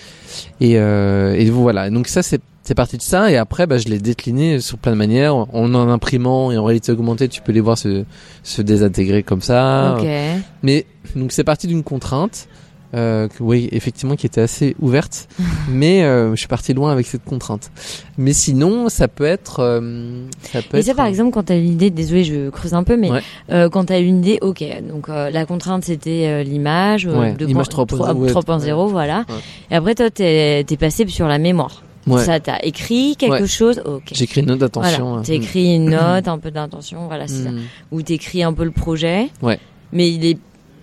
[0.61, 1.89] et, et voilà.
[1.89, 4.91] Donc ça c'est c'est parti de ça et après bah, je l'ai décliné sur plein
[4.91, 8.03] de manières en en imprimant et en réalité augmentée tu peux les voir se
[8.43, 9.97] se désintégrer comme ça.
[10.61, 12.47] Mais donc c'est parti d'une contrainte.
[12.95, 15.27] Euh, que, oui, effectivement, qui était assez ouverte,
[15.69, 17.69] mais euh, je suis parti loin avec cette contrainte.
[18.17, 20.85] Mais sinon, ça peut être, euh, ça peut Et être.
[20.87, 23.21] ça, par exemple, quand tu as une idée, désolé, je creuse un peu, mais Ouais.
[23.51, 27.69] euh, quand tu as une idée, ok, donc la contrainte c'était l'image, Ouais, de image
[27.69, 29.23] point- 3.0, ouais, 3.0, voilà.
[29.69, 31.83] Et après, toi, t'es es passé sur la mémoire.
[32.15, 32.23] Ouais.
[32.25, 33.47] Ça, t'as écrit quelque Ouais.
[33.47, 34.03] chose, ok.
[34.11, 35.03] J'écris une note d'attention.
[35.05, 35.23] Voilà, hein.
[35.23, 37.51] t'écris une note, un peu d'intention, voilà, c'est ça.
[37.51, 37.59] Mm.
[37.91, 39.27] Ou t'écris un peu le projet.
[39.41, 39.59] Ouais.
[39.91, 40.37] Mais il est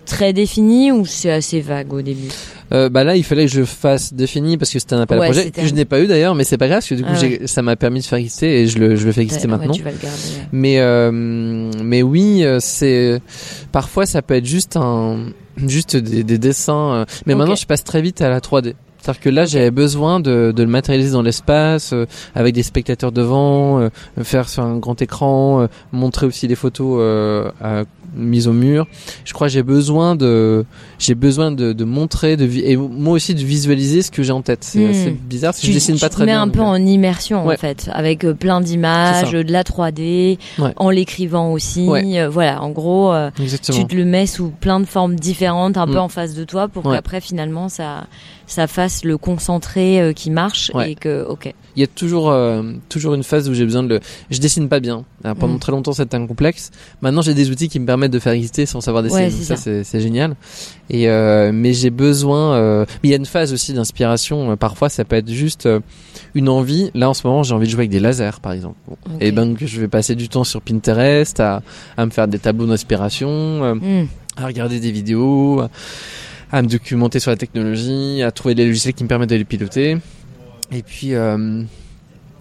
[0.05, 2.29] très défini ou c'est assez vague au début
[2.73, 5.25] Euh, bah là, il fallait que je fasse défini parce que c'était un appel Ouais,
[5.27, 7.03] à projet que je n'ai pas eu d'ailleurs, mais c'est pas grave parce que du
[7.03, 9.47] coup, Ah ça m'a permis de faire exister et je le, je le fais exister
[9.47, 9.73] Ouais, maintenant.
[9.73, 10.17] tu vas le garder.
[10.17, 10.47] ouais.
[10.53, 11.11] Mais euh,
[11.83, 13.21] mais oui, euh, c'est
[13.73, 16.93] parfois ça peut être juste un juste des, des dessins.
[16.93, 18.75] euh, Mais maintenant, je passe très vite à la 3D.
[19.07, 23.13] C'est-à-dire que là, j'avais besoin de, de le matérialiser dans l'espace, euh, avec des spectateurs
[23.13, 23.89] devant, euh,
[24.21, 27.83] faire sur un grand écran, euh, montrer aussi les photos euh, à-
[28.15, 28.87] mises au mur.
[29.25, 30.65] Je crois que j'ai besoin de,
[30.97, 34.41] j'ai besoin de, de montrer, de et moi aussi de visualiser ce que j'ai en
[34.41, 34.63] tête.
[34.63, 36.41] C'est assez bizarre tu, je dessine tu pas très mets bien.
[36.41, 37.55] un donc, peu euh, en immersion Ouais.
[37.55, 40.71] en fait, avec plein d'images, de la 3D, Ouais.
[40.77, 41.87] en l'écrivant aussi.
[41.87, 42.27] Ouais.
[42.27, 45.97] voilà, en gros, tu te le mets sous plein de formes différentes, un peu Mm.
[45.97, 48.05] en face de toi, pour qu'après finalement ça
[48.47, 50.91] ça fasse le concentré euh, qui marche Ouais.
[50.93, 51.53] et que, ok.
[51.75, 53.99] Il y a toujours euh, toujours une phase où j'ai besoin de le.
[54.31, 55.05] Je dessine pas bien.
[55.25, 55.59] Euh, pendant Mm.
[55.59, 56.71] très longtemps, c'était un complexe.
[57.01, 59.25] Maintenant, j'ai des outils qui me permettent de faire exister sans savoir dessiner.
[59.25, 59.83] Ouais, ça, ça.
[59.83, 60.35] c'est génial.
[60.89, 62.53] Et euh, mais j'ai besoin.
[62.55, 64.57] euh, Mais il y a une phase aussi d'inspiration.
[64.57, 65.69] Parfois, ça peut être juste
[66.33, 66.89] une envie.
[66.95, 68.75] Là, en ce moment, j'ai envie de jouer avec des lasers, par exemple.
[68.87, 68.95] Bon.
[69.19, 71.61] Et ben, que je vais passer du temps sur Pinterest à
[71.95, 73.27] à me faire des tableaux d'inspiration.
[73.29, 74.07] euh, Hmm.
[74.35, 75.61] à regarder des vidéos,
[76.51, 79.45] à- me documenter sur la technologie, à trouver des logiciels qui me permettent de les
[79.45, 79.97] piloter.
[80.71, 81.63] Et puis, euh,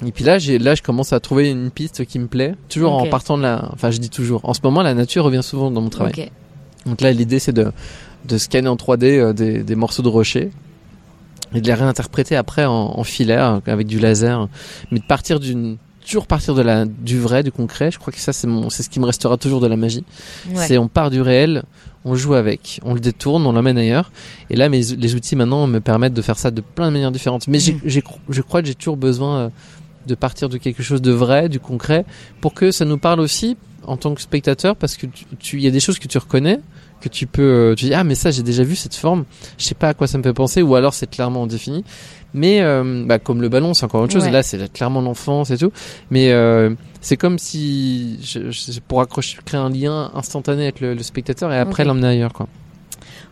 [0.04, 2.54] et puis là, j'ai, là, je commence à trouver une piste qui me plaît.
[2.68, 4.40] Toujours en partant de la, enfin, je dis toujours.
[4.44, 6.12] En ce moment, la nature revient souvent dans mon travail.
[6.86, 7.72] Donc là, l'idée, c'est de,
[8.26, 10.50] de scanner en 3D euh, des, des morceaux de rocher
[11.54, 14.48] et de les réinterpréter après en, en filaire euh, avec du laser,
[14.90, 18.20] mais de partir d'une toujours partir de la du vrai du concret je crois que
[18.20, 20.04] ça c'est mon c'est ce qui me restera toujours de la magie
[20.54, 20.64] Ouais.
[20.64, 21.64] c'est on part du réel,
[22.08, 24.10] on joue avec, on le détourne, on l'emmène ailleurs.
[24.48, 27.10] Et là, mes, les outils maintenant me permettent de faire ça de plein de manières
[27.12, 27.48] différentes.
[27.48, 27.76] Mais j'ai-
[28.28, 29.48] je crois que j'ai toujours besoin euh,
[30.06, 32.04] de partir de quelque chose de vrai, du concret,
[32.40, 35.62] pour que ça nous parle aussi en tant que spectateur, parce que tu- tu, il
[35.64, 36.60] y a des choses que tu reconnais,
[37.00, 39.24] que tu peux, euh, tu dis ah mais ça j'ai déjà vu cette forme,
[39.58, 41.84] je sais pas à quoi ça me fait penser, ou alors c'est clairement défini.
[42.36, 44.24] Mais euh, bah, comme le ballon, c'est encore autre chose.
[44.24, 44.30] Ouais.
[44.30, 45.72] Là, c'est clairement l'enfance et tout.
[46.10, 46.70] Mais euh,
[47.00, 51.52] c'est comme si je, je- pour accrocher, créer un lien instantané avec le, le spectateur
[51.52, 52.46] et après l'emmener ailleurs, quoi.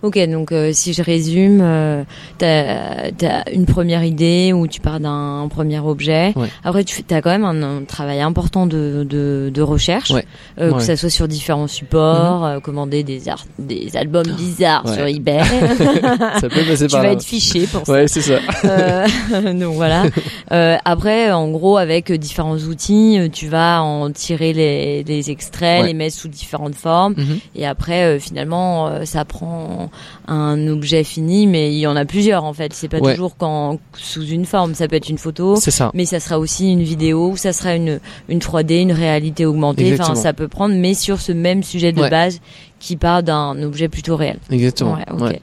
[0.05, 2.05] Ok, donc euh, si je résume, euh,
[2.38, 6.33] t'as as une première idée où tu pars d'un premier objet.
[6.37, 6.49] Ouais.
[6.62, 10.27] Après, tu as quand même un, un travail important de, de, de recherche, Ouais.
[10.61, 13.23] euh, que ça soit sur différents supports, euh, commander des,
[13.59, 15.40] des albums bizarres sur eBay.
[16.40, 17.12] Ça peut passer tu par vas là.
[17.14, 17.93] être fiché pour ça.
[17.93, 18.38] Ouais, c'est ça.
[18.67, 19.07] Euh,
[19.55, 20.05] donc voilà.
[20.53, 25.95] Euh, après, en gros, avec différents outils, tu vas en tirer les, les extraits, les
[25.95, 27.14] mettre sous différentes formes.
[27.17, 27.38] Mhm.
[27.57, 29.90] Et après, euh, finalement, euh, ça prend
[30.28, 32.72] un objet fini, mais il y en a plusieurs en fait.
[32.72, 33.14] C'est pas Ouais.
[33.14, 34.74] toujours quand sous une forme.
[34.74, 35.90] Ça peut être une photo, ça.
[35.94, 39.96] mais ça sera aussi une vidéo, ou ça sera une une 3D, une réalité augmentée.
[39.98, 42.11] Enfin, ça peut prendre, mais sur ce même sujet de Ouais.
[42.11, 42.40] base
[42.80, 44.38] qui part d'un objet plutôt réel.
[44.50, 44.98] Exactement.
[45.18, 45.40] Ouais.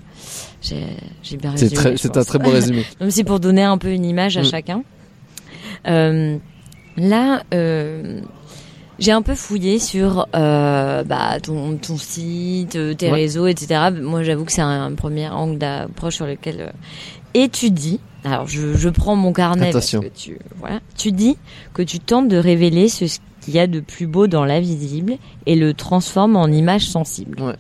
[0.62, 1.98] J'ai bien C'est résumé.
[1.98, 2.86] c'est un très beau résumé.
[3.02, 4.46] Donc c'est pour donner un peu une image à Mm.
[4.46, 4.84] chacun.
[5.88, 6.38] Euh,
[6.98, 8.22] là, euh,
[9.02, 13.14] j'ai un peu fouillé sur euh, bah, ton, ton site, euh, tes Ouais.
[13.22, 13.90] réseaux, etc.
[14.02, 16.70] Moi, j'avoue que c'est un, premier angle d'approche sur lequel euh,
[17.34, 18.00] et tu dis.
[18.24, 19.70] Alors, je, je prends mon carnet.
[19.70, 20.00] Attention.
[20.02, 20.80] Parce que tu, voilà.
[20.96, 21.38] Tu dis
[21.74, 23.06] que tu tentes de révéler ce
[23.42, 25.16] qu'il y a de plus beau dans l'invisible
[25.48, 27.42] et le transforme en image sensible.
[27.42, 27.56] Ouais.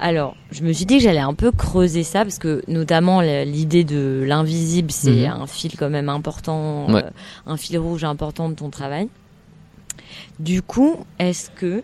[0.00, 3.84] Alors, je me suis dit que j'allais un peu creuser ça parce que notamment l'idée
[3.84, 5.42] de l'invisible, c'est Mhm.
[5.42, 7.04] un fil quand même important, Ouais.
[7.04, 7.10] euh,
[7.46, 9.08] un fil rouge important de ton travail.
[10.38, 11.82] Du coup, est-ce que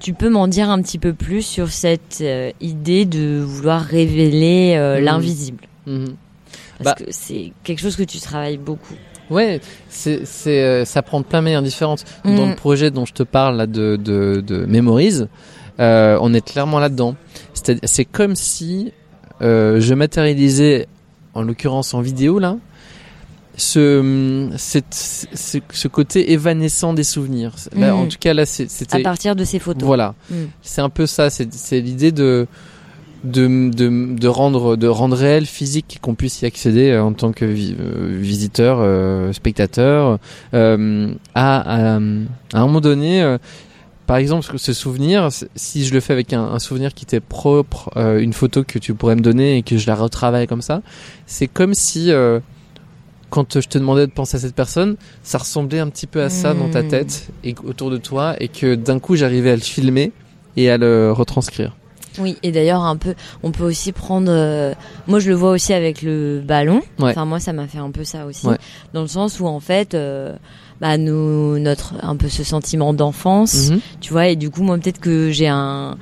[0.00, 4.74] tu peux m'en dire un petit peu plus sur cette euh, idée de vouloir révéler
[4.76, 5.04] euh, Mhm.
[5.04, 5.64] l'invisible?
[5.86, 6.14] Mhm.
[6.82, 7.04] Parce Bah.
[7.04, 8.94] que c'est quelque chose que tu travailles beaucoup.
[9.30, 12.04] Ouais, c'est, c'est, euh, ça prend plein de manières différentes.
[12.24, 15.24] Dans le projet dont je te parle là de, de, de Memories,
[15.78, 17.14] on est clairement là-dedans.
[17.52, 18.92] C'est, c'est comme si
[19.40, 20.86] je matérialisais,
[21.34, 22.56] en l'occurrence en vidéo là,
[23.58, 27.52] ce, cette, ce, ce côté évanescent des souvenirs.
[27.76, 27.96] Là, Mm.
[27.98, 29.82] En tout cas là, c'est- À c'était partir de ces photos.
[29.84, 30.14] voilà.
[30.30, 30.34] Mm.
[30.62, 31.28] C'est un peu ça.
[31.28, 32.46] C'est, l'idée de
[33.24, 37.32] de, de, de rendre de rendre réel physique qu'on puisse y accéder euh, en tant
[37.32, 40.20] que vi- euh, visiteur euh, spectateur
[40.54, 43.36] euh, à, à à un moment donné euh,
[44.06, 47.90] par exemple ce- souvenir si je le fais avec un, un souvenir qui t'est propre
[47.96, 50.80] euh, une photo que tu pourrais me donner et que je la retravaille comme ça
[51.26, 52.38] c'est comme si euh,
[53.30, 56.30] quand je te demandais de penser à cette personne, ça ressemblait un petit peu à
[56.30, 56.88] ça dans ta Mm.
[56.88, 60.12] tête et autour de toi, et que d'un coup j'arrivais à le filmer
[60.56, 61.76] et à le retranscrire.
[62.18, 63.14] Oui, et d'ailleurs un peu,
[63.44, 64.26] on peut aussi prendre.
[64.32, 64.74] euh,
[65.06, 66.80] moi, je le vois aussi avec le ballon.
[66.98, 67.10] Ouais.
[67.10, 68.56] Enfin, moi, ça m'a fait un peu ça aussi, Ouais.
[68.92, 70.34] dans le sens où en fait, euh,
[70.80, 73.80] bah, nous, notre un peu ce sentiment d'enfance, Mhm.
[74.00, 75.96] tu vois, et du coup, moi, peut-être que j'ai un.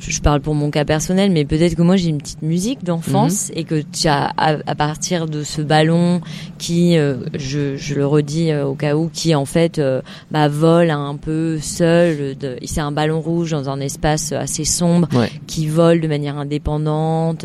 [0.00, 3.50] Je parle pour mon cas personnel, mais peut-être que moi j'ai une petite musique d'enfance
[3.50, 3.58] Mhm.
[3.58, 6.20] et que tu as à, à partir de ce ballon
[6.58, 10.48] qui, euh, je, je le redis euh, au cas où, qui en fait euh, bah,
[10.48, 12.34] vole un peu seul.
[12.64, 15.30] C'est un ballon rouge dans un espace assez sombre Ouais.
[15.46, 17.44] qui vole de manière indépendante.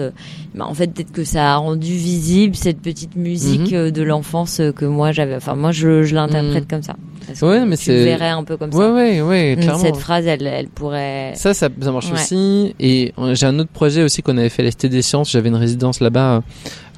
[0.56, 3.92] Bah, en fait, peut-être que ça a rendu visible cette petite musique Mhm.
[3.92, 5.36] de l'enfance que moi j'avais.
[5.36, 6.68] Enfin, moi je, je l'interprète Mhm.
[6.70, 6.96] comme ça.
[7.28, 8.94] Parce Ouais, que mais tu verrais un peu comme Ouais, ça.
[8.94, 9.82] ouais, ouais, clairement.
[9.84, 11.34] Cette phrase, elle, elle pourrait.
[11.36, 12.14] Ça, ça, ça marche Ouais.
[12.14, 12.76] aussi.
[12.80, 15.32] Et euh, j'ai un autre projet aussi qu'on avait fait à l'Est des Sciences.
[15.32, 16.44] J'avais une résidence là-bas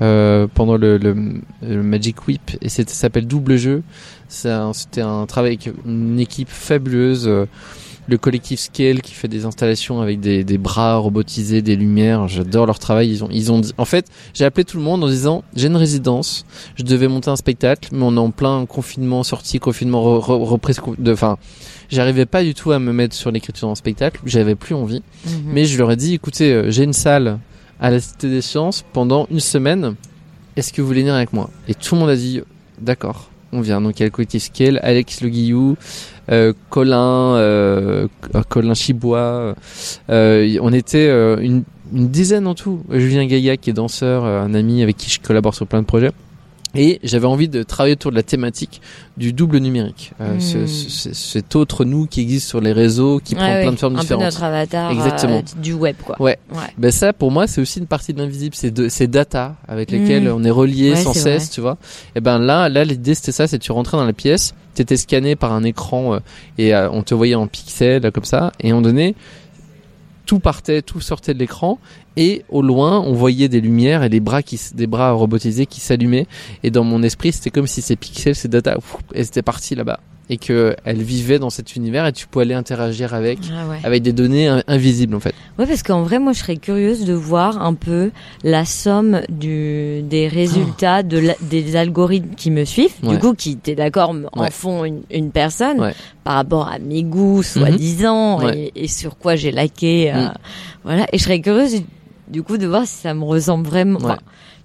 [0.02, 1.16] euh, pendant le, le,
[1.68, 3.84] le Magic Whip et ça s'appelle Double Jeu.
[4.28, 7.28] C'était un travail avec une équipe fabuleuse.
[7.28, 7.46] euh,
[8.08, 12.28] le collectif Scale qui fait des installations avec des, des bras robotisés, des lumières.
[12.28, 13.10] J'adore leur travail.
[13.10, 15.68] Ils ont, ils ont dit, en fait, j'ai appelé tout le monde en disant, j'ai
[15.68, 16.46] une résidence,
[16.76, 20.44] je devais monter un spectacle, mais on est en plein confinement, sortie, confinement, re- re-
[20.44, 21.38] reprise de, enfin,
[21.90, 24.22] j'arrivais pas du tout à me mettre sur l'écriture d'un spectacle.
[24.26, 25.04] J'avais plus envie.
[25.26, 25.32] Mhm.
[25.48, 27.40] Mais je leur ai dit, écoutez, euh, j'ai une salle
[27.80, 29.96] à la Cité des Sciences pendant une semaine.
[30.56, 31.50] Est-ce que vous voulez venir avec moi?
[31.68, 32.42] Et tout le monde a dit,
[32.82, 33.82] d'accord, on vient.
[33.82, 35.78] Donc il y a le collectif Scale, Alex Le Guillou,
[36.30, 38.08] euh, Colin, euh,
[38.50, 39.56] Colin Chibois.
[40.10, 41.64] euh, on était euh, une,
[41.94, 42.82] une dizaine en tout.
[42.92, 46.12] Julien Gaïa qui est danseur, un ami avec qui je collabore sur plein de projets.
[46.78, 48.82] Et j'avais envie de travailler autour de la thématique
[49.18, 50.12] du double numérique.
[50.22, 50.40] Euh, Hmm.
[50.40, 53.96] ce- ce- cet autre nous qui existe sur les réseaux, qui prend plein de formes
[53.96, 54.22] un différentes.
[54.22, 55.38] peu notre avatar Exactement.
[55.40, 56.16] euh, du web, quoi.
[56.22, 56.38] Ouais.
[56.54, 56.60] Ouais.
[56.78, 58.54] Ben ça, pour moi, c'est aussi une partie de l'invisible.
[58.56, 60.34] C'est de, ces data avec lesquelles Mm.
[60.36, 61.52] on est relié Ouais, sans cesse, vrai.
[61.54, 61.78] tu vois.
[62.16, 64.98] Et ben là, là, l'idée c'était ça, c'est que tu rentrais dans la pièce, t'étais
[64.98, 66.20] scanné par un écran euh,
[66.60, 68.52] et euh, on te voyait en pixels comme ça.
[68.60, 69.16] Et on donnait
[70.26, 71.80] tout partait, tout sortait de l'écran
[72.18, 75.80] et au loin on voyait des lumières et des bras qui, des bras robotisés qui
[75.80, 76.28] s'allumaient
[76.64, 79.76] et dans mon esprit c'était comme si ces pixels, ces data, ouf, elles étaient parties
[79.76, 80.00] là-bas
[80.30, 83.78] et que elles vivaient dans cet univers et tu pouvais aller interagir avec Ah ouais.
[83.86, 85.34] avec des données in- invisibles en fait.
[85.58, 88.12] Ouais, parce qu'en vrai, moi, je serais curieuse de voir un peu
[88.44, 92.92] la somme du, des résultats de la- des algorithmes qui me suivent.
[93.04, 93.12] Ouais.
[93.16, 94.52] Du coup, qui, t'es d'accord, en Ouais.
[94.52, 95.94] font une, une personne
[96.26, 98.72] par rapport à mes goûts, soi-disant, Ouais.
[98.76, 100.12] et, et sur quoi j'ai laqué.
[100.14, 100.34] euh, Mm.
[100.84, 101.06] Voilà.
[101.14, 101.84] Et je serais curieuse,
[102.30, 104.00] du coup, de voir si ça me ressemble vraiment.
[104.00, 104.06] Ouais.
[104.06, 104.18] Enfin,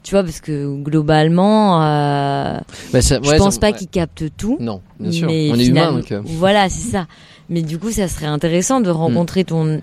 [0.03, 2.59] tu vois, parce que globalement, euh,
[2.93, 3.73] Bah, ça- je pense ça- pas ouais.
[3.75, 4.57] qu'ils captent tout.
[4.61, 5.27] Non, bien sûr.
[5.29, 6.11] Mais on est humain donc.
[6.13, 7.07] euh, Voilà, c'est ça.
[7.49, 8.85] Mais du coup, ça serait intéressant Mm.
[8.85, 9.81] de rencontrer ton,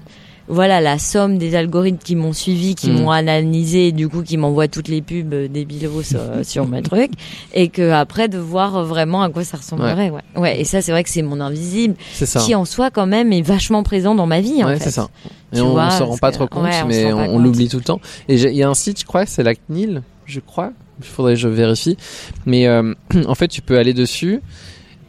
[0.48, 2.94] voilà, la somme des algorithmes qui m'ont suivi, qui Mm.
[3.02, 6.82] m'ont analysé, et du coup, qui m'envoient toutes les pubs euh, débilos sur, sur mes
[6.82, 7.12] trucs,
[7.54, 10.10] et que après de voir vraiment à quoi ça ressemblerait.
[10.10, 10.22] Ouais.
[10.36, 10.60] Ouais.
[10.60, 12.40] Et ça, c'est vrai que c'est mon invisible, ça.
[12.40, 14.64] qui en soi quand même est vachement présent dans ma vie.
[14.64, 14.86] en Ouais, fait.
[14.86, 15.08] c'est ça.
[15.54, 17.84] Et on, on s'en rend pas que- trop compte, ouais, mais on, l'oublie tout le
[17.84, 18.00] temps.
[18.28, 20.72] Et il y a un site, je crois, c'est la CNIL, je crois.
[21.00, 21.98] Il faudrait que je vérifie.
[22.46, 22.94] Mais euh,
[23.28, 24.42] en fait, tu peux aller dessus.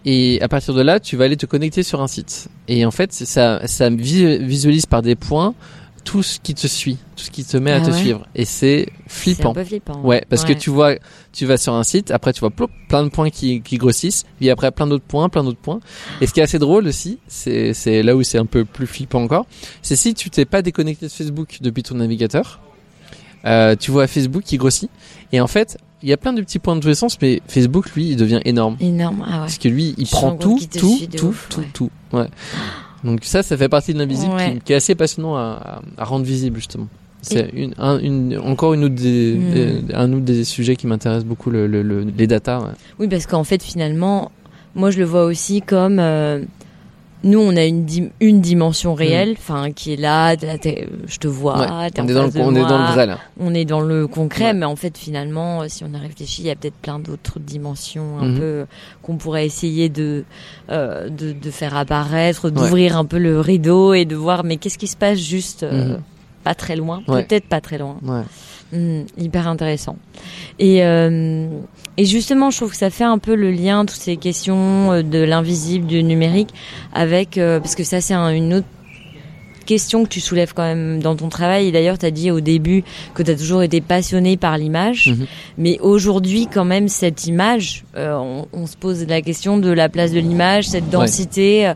[0.07, 2.49] Et à partir de là, tu vas aller te connecter sur un site.
[2.69, 5.55] Et en fait, ça, ça vi- visualise par des points
[6.05, 8.27] tout ce qui te suit, tout ce qui te met à Ah te ouais suivre.
[8.35, 9.53] Et c'est C'est un flippant.
[9.53, 10.01] peu flippant.
[10.03, 10.95] Ouais, parce que tu vois,
[11.33, 14.25] tu vas sur un site, après tu vois plop, plein de points qui, qui grossissent,
[14.39, 15.81] puis après plein d'autres points, plein d'autres points.
[16.21, 18.87] Et ce qui est assez drôle aussi, c'est, c'est là où c'est un peu plus
[18.87, 19.47] flippant encore,
[19.83, 22.61] c'est si tu t'es pas déconnecté de Facebook depuis ton navigateur,
[23.45, 24.91] euh, tu vois Facebook qui grossit,
[25.33, 27.43] et en fait, il y a plein de petits points de tous les sens, mais
[27.47, 28.77] Facebook, lui, il devient énorme.
[28.81, 29.23] Énorme.
[29.27, 29.39] Ah ouais.
[29.41, 31.67] Parce que lui, il Je prend tout, tout, tout, tout, ouais.
[31.75, 31.91] tout.
[32.13, 32.27] Ouais.
[33.05, 34.55] Donc ça, ça fait partie de l'invisible Ouais.
[34.55, 36.87] qui, qui est assez passionnant à, rendre visible justement.
[37.23, 39.53] C'est une, un- une, encore une autre des, Mm.
[39.87, 42.61] des- un autre des sujets qui m'intéresse beaucoup, le, le, le- les data.
[42.61, 42.65] ouais.
[42.99, 44.31] Oui, parce qu'en fait, finalement,
[44.75, 46.43] moi, je le vois aussi comme euh,
[47.23, 50.35] nous, on a une, dim- une dimension réelle, enfin, qui est là.
[50.37, 51.59] je te vois.
[51.81, 53.19] Ouais, t'es on en est dans le, on est dans le vrai là.
[53.39, 54.55] On est dans le concret, Ouais.
[54.55, 57.39] mais en fait, finalement, euh, si on a réfléchi, il y a peut-être plein d'autres
[57.39, 58.39] dimensions un Mhm.
[58.39, 58.67] peu
[59.03, 60.25] qu'on pourrait essayer de,
[60.71, 64.79] euh, de de faire apparaître, d'ouvrir un peu le rideau et de voir, mais qu'est-ce
[64.79, 66.01] qui se passe juste euh, Mhm.
[66.51, 67.23] Pas très loin, Ouais.
[67.25, 67.97] peut-être pas très loin.
[68.03, 68.23] Ouais.
[68.73, 69.97] Hmm, hyper intéressant.
[70.59, 71.47] Et, euh,
[71.97, 75.03] et justement, je trouve que ça fait un peu le lien, toutes ces questions euh,
[75.03, 76.51] de l'invisible, du numérique,
[76.93, 78.67] avec, euh, parce que ça c'est un- une autre
[79.71, 81.69] question que tu soulèves quand même dans ton travail.
[81.69, 82.83] Et d'ailleurs, tu as dit au début
[83.15, 85.09] que tu as toujours été passionné par l'image.
[85.09, 85.27] Mhm.
[85.59, 89.89] Mais aujourd'hui, quand même, cette image, euh, on, on se pose la question de la
[89.89, 91.75] place de l'image, cette densité, euh,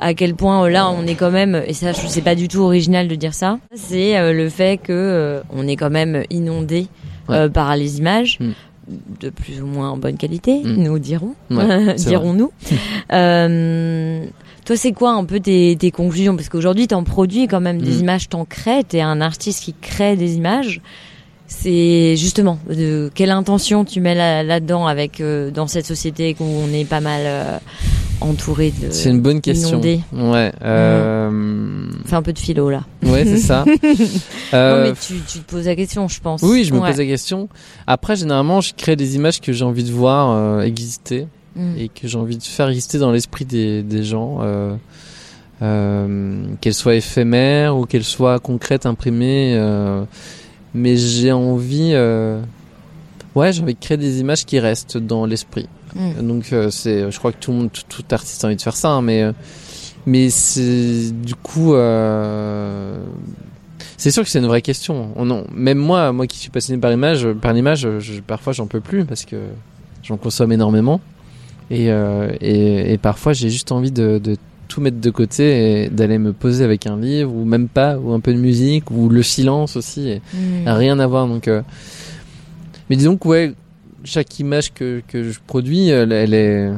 [0.00, 2.48] à quel point euh, là, on est quand même, et ça, je sais pas du
[2.48, 6.24] tout original de dire ça, c'est euh, le fait que euh, on est quand même
[6.30, 6.88] inondé
[7.54, 8.38] par les images.
[8.40, 8.52] Mm.
[9.20, 10.82] de plus ou moins en bonne qualité, Mm.
[10.84, 12.50] nous dirons, Ouais, dirons-nous.
[13.12, 14.24] Euh,
[14.66, 16.36] toi, c'est quoi un peu tes, tes conclusions?
[16.36, 18.00] Parce qu'aujourd'hui, t'en produis quand même des Mm.
[18.00, 20.82] images, t'en crées, t'es un artiste qui crée des images.
[21.48, 26.44] C'est justement de quelle intention tu mets là- là-dedans avec euh, dans cette société où
[26.44, 27.58] on est pas mal euh,
[28.20, 28.90] entouré de.
[28.90, 29.68] C'est une bonne question.
[29.78, 30.00] inondé.
[30.12, 30.50] Ouais.
[30.64, 31.86] Euh...
[32.04, 32.82] Fais un peu de philo là.
[33.04, 33.64] Ouais, c'est ça.
[34.52, 36.42] Non Euh, mais tu, tu te poses la question, je pense.
[36.42, 36.88] Oui, je me Ouais.
[36.88, 37.48] pose la question.
[37.86, 41.26] Après, généralement, je crée des images que j'ai envie de voir euh, exister
[41.56, 41.78] Mm.
[41.78, 44.76] et que j'ai envie de faire exister dans l'esprit des, des gens, euh,
[45.62, 49.54] euh, qu'elles soient éphémères ou qu'elles soient concrètes, imprimées.
[49.56, 50.04] euh,
[50.74, 52.40] mais j'ai envie, euh,
[53.34, 55.66] ouais, j'ai envie de créer des images qui restent dans l'esprit.
[55.94, 56.26] Mm.
[56.28, 58.62] Donc, euh, c'est, je crois que tout le monde, tout, tout artiste a envie de
[58.62, 59.24] faire ça, hein, mais
[60.04, 61.74] mais c'est du coup.
[63.98, 65.08] C'est sûr que c'est une vraie question.
[65.16, 68.66] On en- même moi, moi qui suis passionné par l'image, par l'image, je- parfois j'en
[68.66, 69.36] peux plus parce que
[70.02, 71.00] j'en consomme énormément.
[71.70, 74.36] Et, euh, et, et parfois j'ai juste envie de, de,
[74.68, 78.12] tout mettre de côté et d'aller me poser avec un livre ou même pas ou
[78.12, 80.68] un peu de musique ou le silence aussi et Mm.
[80.68, 81.62] rien à voir donc euh,
[82.90, 83.52] mais disons que ouais
[84.04, 86.70] chaque image que, que je produis elle, elle est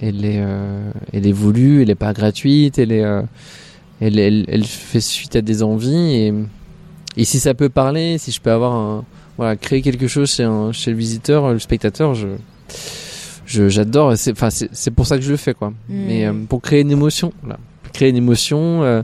[0.00, 3.22] elle est euh, elle est voulue elle est pas gratuite elle est euh,
[4.00, 6.34] elle, elle, elle fait suite à des envies et
[7.16, 9.04] et si ça peut parler si je peux avoir un
[9.38, 12.28] voilà créer quelque chose chez un, chez le visiteur le spectateur je
[13.48, 15.74] j'adore c'est enfin c'est c'est pour ça que je le fais quoi Mm.
[16.06, 17.58] mais euh, pour créer une émotion voilà.
[17.92, 19.02] créer une émotion euh,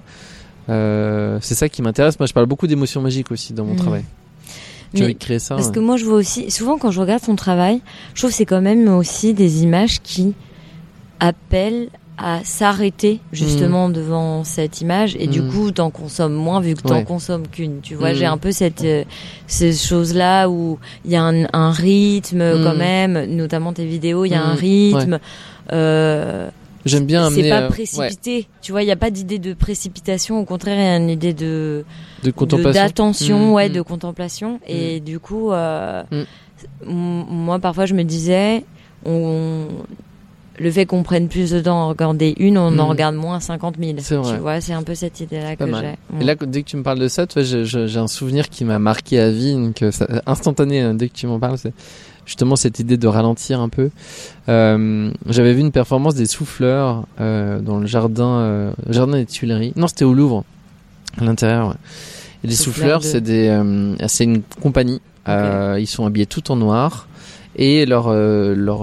[0.69, 3.79] euh, c'est ça qui m'intéresse moi je parle beaucoup d'émotions magiques aussi dans mon Mm.
[3.79, 4.05] travail
[4.93, 5.75] Mais- j'ai envie de créer ça Parce ouais.
[5.75, 7.81] que moi, je vois aussi, souvent quand je regarde ton travail,
[8.15, 10.35] je trouve que c'est quand même aussi des images qui
[11.19, 15.17] appellent à s'arrêter justement devant cette image.
[15.19, 15.51] Et du Mm.
[15.51, 17.05] coup t'en consommes moins vu que t'en Ouais.
[17.05, 17.81] consommes qu'une.
[17.81, 18.15] Tu vois Mm.
[18.17, 19.03] j'ai un peu cette euh,
[19.47, 24.25] ces choses là où il y a un, un rythme quand même notamment tes vidéos
[24.25, 25.19] il y a un rythme.
[25.73, 26.51] Euh,
[26.85, 28.47] j'aime bien c'est pas euh, ouais, précipité.
[28.63, 30.39] Tu vois il y a pas d'idée de précipitation.
[30.39, 31.85] Au contraire il y a une idée de
[32.23, 32.83] de contemplation.
[32.85, 34.61] d'attention, ouais, de contemplation.
[34.69, 36.03] Et du coup, euh,
[36.87, 38.65] moi, parfois, je me disais,
[39.05, 39.67] on,
[40.59, 42.91] le fait qu'on prenne plus de temps à regarder une, on en Mm.
[42.91, 43.97] regarde moins 50 000.
[43.99, 44.35] C'est vrai.
[44.35, 46.21] Tu vois, c'est un peu cette idée-là que j'ai.
[46.21, 48.65] Et là, dès que tu me parles de ça, tu vois, j'ai un souvenir qui
[48.65, 50.81] m'a marqué à vie, donc ça- instantané.
[50.81, 51.73] hein, dès que tu m'en parles, c'est
[52.27, 53.91] justement cette idée de ralentir un peu.
[54.49, 59.73] Euh, J'avais vu une performance des souffleurs euh, dans le jardin, euh, jardin des Tuileries.
[59.77, 60.45] Non, c'était au Louvre,
[61.21, 61.69] à l'intérieur.
[61.69, 61.75] ouais.
[62.45, 63.59] Et les Souffleurs de- c'est des,
[64.07, 65.01] c'est une compagnie.
[65.27, 67.09] Ils sont habillés tout en noir
[67.57, 68.83] et leur leur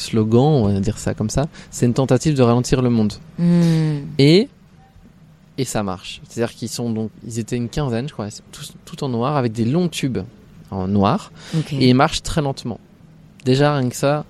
[0.00, 3.12] slogan, on va dire ça comme ça, c'est une tentative de ralentir le monde.
[3.38, 3.98] Mm.
[4.18, 4.48] Et
[5.58, 6.20] et ça marche.
[6.28, 9.52] C'est-à-dire qu'ils sont donc ils étaient une quinzaine, je crois, tous tout en noir avec
[9.52, 10.18] des longs tubes
[10.70, 11.32] en noir
[11.72, 12.80] et ils marchent très lentement.
[13.44, 14.24] Déjà rien que ça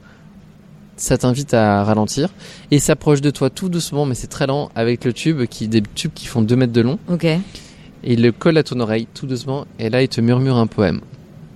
[0.96, 2.28] ça t'invite à ralentir
[2.70, 5.82] et s'approche de toi tout doucement mais c'est très lent avec le tube qui des
[5.94, 7.24] tubes qui font 2 mètres de long Ok.
[7.24, 7.40] et
[8.04, 11.00] il le colle à ton oreille tout doucement et là il te murmure un poème.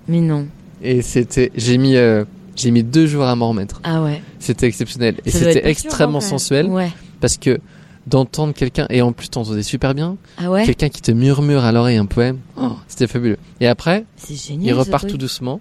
[0.09, 0.47] Mais non.
[0.83, 2.25] Et c'était j'ai mis euh,
[2.57, 3.81] j'ai mis deux jours à m'en remettre.
[3.85, 4.23] Ah ouais.
[4.39, 6.91] C'était exceptionnel et Ça c'était perturbant, extrêmement sensuel Ouais.
[7.21, 7.59] parce que
[8.07, 10.65] d'entendre quelqu'un et en plus t'entendais super bien Ah ouais.
[10.67, 13.39] quelqu'un qui te murmure à l'oreille un poème, oh, c'était fabuleux.
[13.61, 14.67] Et après, C'est génial.
[14.67, 15.61] ils repartent tout doucement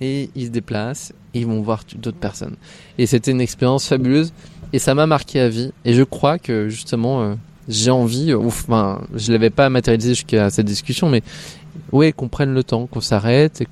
[0.00, 2.56] et ils se déplacent et ils vont voir d'autres personnes.
[2.98, 4.32] Et c'était une expérience fabuleuse
[4.72, 5.72] et ça m'a marqué à vie.
[5.84, 7.34] Et je crois que justement, euh,
[7.68, 11.22] j'ai envie, euh, ouf, enfin, je l'avais pas matérialisé jusqu'à cette discussion, mais
[11.92, 13.68] ouais, qu'on prenne le temps, qu'on s'arrête et,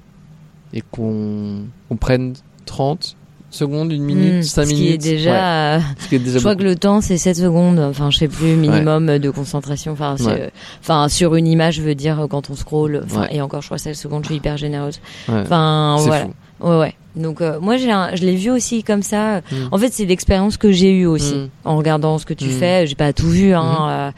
[0.75, 1.63] et qu'on
[2.01, 2.35] prenne
[2.69, 3.17] 30
[3.51, 4.43] secondes, une minute, Mm.
[4.43, 5.01] 5 Ce minutes.
[5.03, 5.75] qui est déjà.
[5.75, 6.65] euh, Ouais, ce qui est déjà Je crois beaucoup.
[6.65, 9.93] que le temps c'est 7 secondes, enfin je sais plus minimum de concentration.
[9.93, 10.51] Enfin, Ouais.
[10.83, 13.01] enfin sur une image, je veux dire quand on scroll.
[13.07, 13.37] Enfin Ouais.
[13.37, 15.01] et encore, je crois 7 secondes, je suis hyper généreuse.
[15.29, 15.41] Ouais.
[15.41, 16.25] Enfin voilà.
[16.27, 16.33] fou.
[16.69, 16.95] Ouais ouais.
[17.19, 19.39] Donc euh, moi j'ai un- je l'ai vu aussi comme ça.
[19.41, 19.55] Mm.
[19.73, 21.49] En fait c'est l'expérience que j'ai eue aussi Mm.
[21.65, 22.51] en regardant ce que tu Mm.
[22.51, 22.87] fais.
[22.87, 24.11] J'ai pas tout vu hein, euh,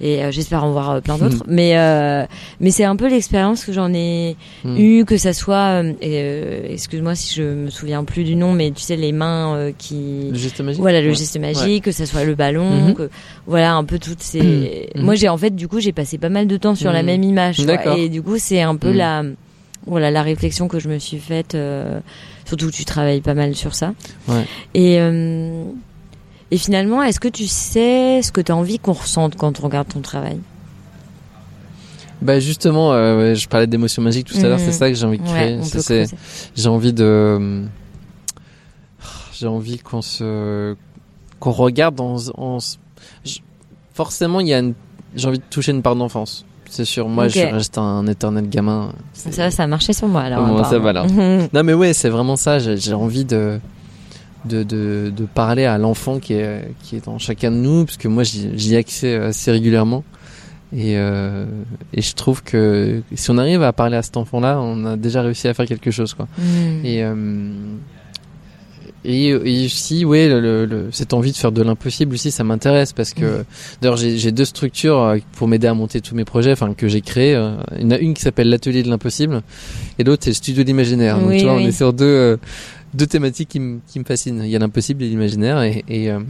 [0.00, 1.44] et euh, j'espère en voir euh, plein d'autres.
[1.44, 1.48] Mm.
[1.48, 2.24] Mais euh,
[2.60, 4.76] mais c'est un peu l'expérience que j'en ai Mm.
[4.78, 5.82] eu que ça soit.
[5.82, 10.28] euh, Excuse-moi si je me souviens plus du nom, mais tu sais les mains qui
[10.30, 10.80] Le geste magique.
[10.80, 11.14] voilà le Ouais.
[11.14, 12.94] geste magique que ça soit le ballon Mhm.
[12.94, 13.10] que
[13.46, 15.02] voilà un peu toutes ces Mhm.
[15.02, 17.22] moi j'ai en fait du coup j'ai passé pas mal de temps sur la même
[17.22, 17.58] image.
[17.60, 17.96] D'accord.
[17.96, 19.22] et du coup c'est un peu la
[19.86, 22.00] voilà la réflexion que je me suis faite euh,
[22.44, 23.94] surtout que tu travailles pas mal sur ça
[24.28, 24.44] Ouais.
[24.74, 25.64] et euh,
[26.50, 29.62] et finalement est-ce que tu sais ce que tu as envie qu'on ressente quand on
[29.64, 30.38] regarde ton travail?
[32.22, 34.64] Bah justement, euh, je parlais d'émotions magiques tout à l'heure, Mhm.
[34.64, 35.58] c'est ça que j'ai envie de créer.
[35.58, 36.06] ouais
[36.54, 37.64] j'ai envie de,
[39.32, 40.74] j'ai envie qu'on se,
[41.40, 42.58] qu'on regarde en, en-
[43.92, 44.74] forcément il y a, une...
[45.14, 46.44] j'ai envie de toucher une part d'enfance.
[46.74, 48.92] C'est sûr, moi je reste un éternel gamin.
[49.12, 51.46] Ça ça a marché sur moi alors Bon, ça va, apparemment.
[51.52, 52.58] Non mais ouais, c'est vraiment ça.
[52.58, 53.60] J'ai envie de,
[54.44, 57.96] de, de, de parler à l'enfant qui est, qui est dans chacun de nous, parce
[57.96, 60.02] que moi j'y ai accès assez régulièrement.
[60.76, 61.46] Et, euh,
[61.92, 65.22] et je trouve que si on arrive à parler à cet enfant-là, on a déjà
[65.22, 66.26] réussi à faire quelque chose, quoi.
[66.38, 66.84] Mhm.
[66.84, 67.14] Et, euh,
[69.04, 72.42] et, et aussi, ouais, le, le- le- cette envie de faire de l'impossible aussi, ça
[72.44, 73.44] m'intéresse parce que
[73.80, 77.00] d'ailleurs j'ai deux structures euh, pour m'aider à monter tous mes projets, enfin que j'ai
[77.00, 77.34] créé.
[77.34, 79.42] euh, Il y en a une qui s'appelle l'atelier de l'impossible
[79.98, 81.18] et l'autre c'est le studio d'imaginaire.
[81.18, 81.64] Donc Oui, tu vois, oui.
[81.64, 82.36] on est sur deux euh,
[82.94, 84.42] deux thématiques qui me qui me fascinent.
[84.44, 86.20] Il y a l'impossible et l'imaginaire et et, euh,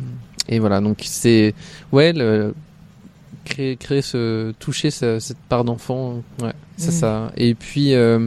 [0.49, 0.81] et voilà.
[0.81, 1.55] Donc c'est
[1.93, 2.55] ouais le
[3.45, 6.93] créer créer ce toucher ce- cette part d'enfant, ouais, ça Mhm.
[6.93, 7.33] ça.
[7.37, 8.27] Et puis euh,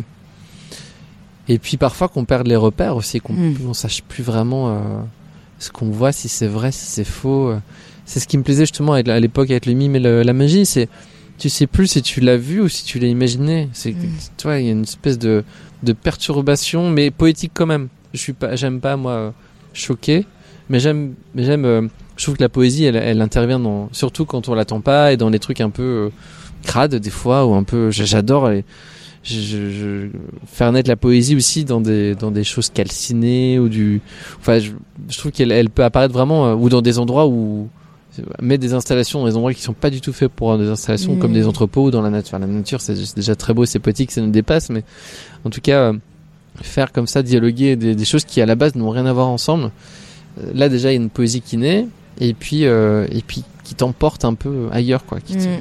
[1.50, 3.56] et puis parfois qu'on perde les repères aussi, qu'on Mm.
[3.70, 4.80] on sache plus vraiment euh,
[5.60, 7.50] ce qu'on voit, si c'est vrai, si c'est faux.
[7.50, 7.60] euh.
[8.06, 10.66] C'est ce qui me plaisait justement à l'époque avec le mime et le- la magie,
[10.66, 10.88] c'est
[11.38, 13.70] tu sais plus si tu l'as vu ou si tu l'as imaginé.
[13.74, 14.10] C'est Mm.
[14.38, 15.44] tu vois, il y a une espèce de
[15.84, 17.90] de perturbation, mais poétique quand même.
[18.14, 19.34] Je suis pas, j'aime pas moi
[19.74, 20.26] choquer.
[20.70, 21.66] Mais j'aime, mais j'aime.
[21.66, 21.88] euh,
[22.18, 25.18] je trouve que la poésie, elle, elle intervient dans, surtout quand on l'attend pas et
[25.18, 26.10] dans des trucs un peu euh,
[26.64, 27.92] crades des fois ou un peu.
[27.92, 28.66] J'adore les-
[29.28, 30.08] je, je- je-
[30.48, 34.02] faire naître la poésie aussi dans des dans des choses calcinées ou du.
[34.40, 34.72] Enfin, je,
[35.10, 37.68] je trouve qu'elle elle peut apparaître vraiment euh, ou dans des endroits où
[38.42, 41.16] mettre des installations dans des endroits qui sont pas du tout faits pour des installations
[41.16, 41.20] Mm.
[41.20, 42.40] comme des entrepôts ou dans la nature.
[42.40, 44.84] La nature, c'est déjà très beau, c'est poétique, ça nous dépasse, mais
[45.46, 45.94] en tout cas, euh,
[46.64, 49.28] faire comme ça, dialoguer des, des choses qui à la base n'ont rien à voir
[49.28, 49.70] ensemble.
[50.42, 51.88] euh, Là déjà, il y a une poésie qui naît,
[52.20, 55.60] et puis euh, et puis qui t'emporte un peu ailleurs, quoi, qui te- Mm.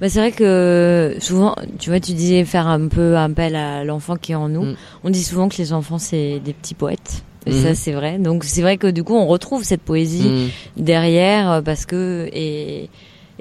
[0.00, 4.16] Bah, c'est vrai que souvent, tu vois, tu disais faire un peu appel à l'enfant
[4.16, 4.62] qui est en nous.
[4.64, 4.76] Mm.
[5.04, 7.22] On dit souvent que les enfants, c'est des petits poètes.
[7.46, 7.62] Et Mhm.
[7.62, 8.18] ça, c'est vrai.
[8.18, 10.28] Donc, c'est vrai que du coup, on retrouve cette poésie
[10.76, 10.82] Mm.
[10.82, 12.88] derrière euh, parce que et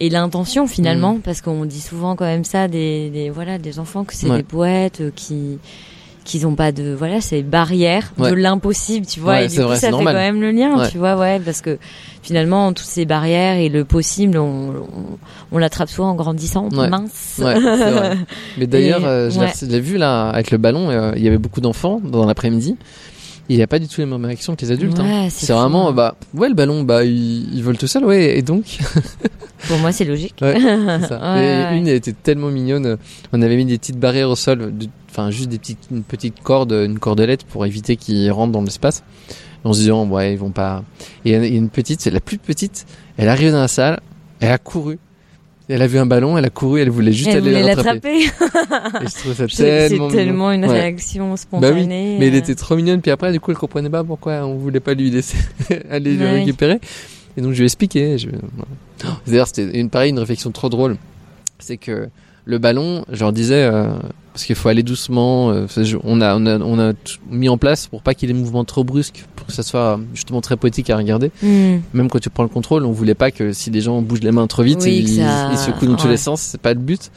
[0.02, 1.20] et l'intention finalement Mm.
[1.22, 4.38] parce qu'on dit souvent quand même ça des, des voilà des enfants que c'est Ouais.
[4.38, 5.58] des poètes euh, qui
[6.30, 8.30] qui n'ont pas de voilà c'est barrières Ouais.
[8.30, 10.14] de l'impossible tu vois Ouais, et du coup vrai, ça fait normal.
[10.14, 10.88] quand même le lien Ouais.
[10.90, 11.80] tu vois ouais parce que
[12.22, 14.84] finalement toutes ces barrières et le possible on, on,
[15.52, 18.16] on l'attrape souvent en grandissant mince vrai.
[18.60, 19.30] Mais d'ailleurs, euh,
[19.66, 22.76] l'ai vu là avec le ballon, euh, il y avait beaucoup d'enfants dans l'après-midi.
[23.50, 25.00] Il n'y a pas du tout les mêmes réactions que les adultes.
[25.00, 25.28] hein.
[25.32, 28.78] C'est vraiment, bah, ouais, le ballon, bah, il, il vole tout seul, ouais, et donc.
[29.68, 31.34] pour moi c'est logique Ouais, c'est ça.
[31.34, 31.78] Ouais, et ouais.
[31.80, 32.98] une, elle était tellement mignonne.
[33.34, 34.72] On avait mis des petites barrières au sol,
[35.10, 39.04] enfin, juste des petites, une petite corde, une cordelette pour éviter qu'ils rentrent dans l'espace.
[39.64, 40.84] En se disant, ouais, ils vont pas.
[41.26, 42.86] Et une petite, c'est la plus petite,
[43.18, 44.00] elle arrive dans la salle,
[44.40, 45.00] elle a couru.
[45.70, 48.22] Elle a vu un ballon, elle a couru, elle voulait juste elle aller l'attraper.
[48.22, 50.66] Et je trouve ça c'est tellement tellement une.
[50.66, 50.82] Ouais.
[50.82, 52.38] réaction Bah oui, spontanée mais elle euh.
[52.38, 53.02] était trop mignonne.
[53.02, 55.38] Puis après, du coup, elle comprenait pas pourquoi on voulait pas lui laisser
[55.92, 56.80] aller le récupérer.
[57.38, 58.18] Et donc, je lui ai expliqué.
[58.18, 58.30] Je...
[59.28, 60.98] D'ailleurs, c'était une pareille, une réflexion trop drôle.
[61.60, 62.10] C'est que
[62.46, 63.92] le ballon, je leur disais, euh,
[64.34, 65.52] parce qu'il faut aller doucement.
[65.52, 65.66] euh,
[66.04, 66.94] on a, on a, on a
[67.30, 69.64] mis en place pour pas qu'il y ait des mouvements trop brusques, pour que ça
[69.64, 71.32] soit justement très poétique à regarder.
[71.42, 71.78] Hmm.
[71.94, 74.32] Même quand tu prends le contrôle, on voulait pas que si des gens bougent les
[74.32, 76.80] mains trop vite, Oui, ils, ça- ils secouent dans tous les sens, c'est pas le
[76.80, 77.12] but.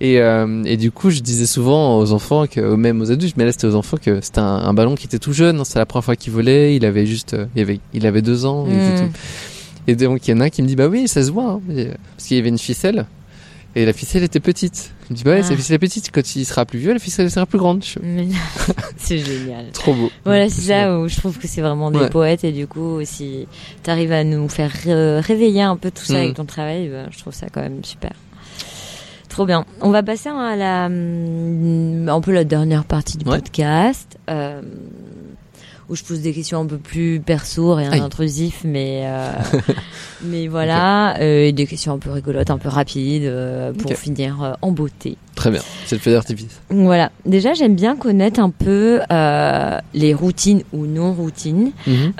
[0.00, 3.44] Et, euh, et du coup, je disais souvent aux enfants, que, même aux adultes, mais
[3.44, 5.78] là c'était aux enfants, que c'était un, un ballon qui était tout jeune, hein, c'est
[5.78, 8.66] la première fois qu'il volait, il avait juste, euh, il avait, il avait deux ans,
[8.68, 9.06] il était Mm.
[9.08, 9.12] tout-
[9.86, 11.44] Et donc il y en a un qui me dit, bah oui, ça se voit,
[11.52, 11.60] hein.
[11.70, 13.06] Et, euh, parce qu'il y avait une ficelle,
[13.76, 14.92] et la ficelle était petite.
[15.12, 15.50] Me dit, bah ouais, Ah.
[15.50, 17.84] la ficelle est petite, quand il sera plus vieux, la ficelle sera plus grande.
[17.84, 17.98] Je-
[18.96, 19.66] c'est génial.
[19.72, 20.10] Trop beau.
[20.24, 22.08] Voilà, c'est ça où je trouve que c'est vraiment des Ouais.
[22.10, 23.46] poètes et du coup, si
[23.82, 24.72] t'arrives à nous faire
[25.22, 26.16] réveiller un peu tout ça Mm.
[26.16, 28.12] avec ton travail, bah, je trouve ça quand même super.
[29.28, 29.64] Trop bien.
[29.80, 33.38] On va passer à la, hum, un peu la dernière partie du Ouais.
[33.38, 34.18] podcast.
[34.30, 34.60] euh,
[35.92, 39.30] où je pose des questions un peu plus perso, rien d'intrusif, mais euh,
[40.24, 44.56] mais voilà, euh, et des questions un peu rigolotes, un peu rapides, euh, pour finir
[44.62, 45.18] en beauté.
[45.34, 46.60] Très bien, c'est le feu d'artifice.
[46.70, 47.12] Voilà.
[47.26, 49.00] Déjà, j'aime bien connaître un peu
[49.92, 51.72] les routines ou non routines.
[51.86, 52.12] Mhm.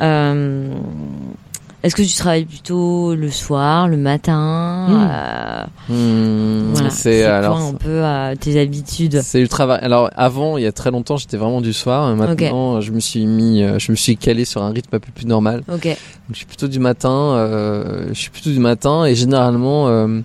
[1.82, 5.08] Est-ce que tu travailles plutôt le soir, le matin Mm.
[5.10, 6.90] euh, Hmm, Voilà.
[6.90, 7.56] c'est quoi alors.
[7.58, 9.20] un peu euh, tes habitudes?
[9.22, 9.80] C'est le travail.
[9.82, 12.10] Alors avant, il y a très longtemps, j'étais vraiment du soir.
[12.10, 15.00] et Maintenant, je me suis mis, euh, je me suis calé sur un rythme un
[15.00, 15.62] peu plus normal.
[15.72, 15.84] Ok.
[15.86, 15.96] Donc,
[16.32, 17.10] je suis plutôt du matin.
[17.10, 20.20] euh, je suis plutôt du matin et généralement, euh,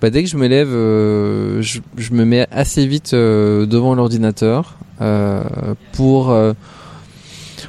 [0.00, 3.94] bah, dès que je me lève, euh, je, je me mets assez vite euh, devant
[3.94, 5.42] l'ordinateur euh,
[5.92, 6.34] pour.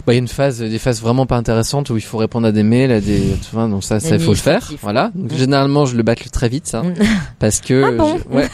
[0.07, 2.17] Euh, bah, il y a une phase, des phases vraiment pas intéressantes où il faut
[2.17, 4.71] répondre à des mails, à des, tu vois, donc ça, ça il faut le faire.
[4.81, 5.11] Voilà.
[5.13, 6.93] Donc, généralement, je le bâcle très vite, ça, Mm.
[7.39, 8.49] parce que, Ah bon je- ouais,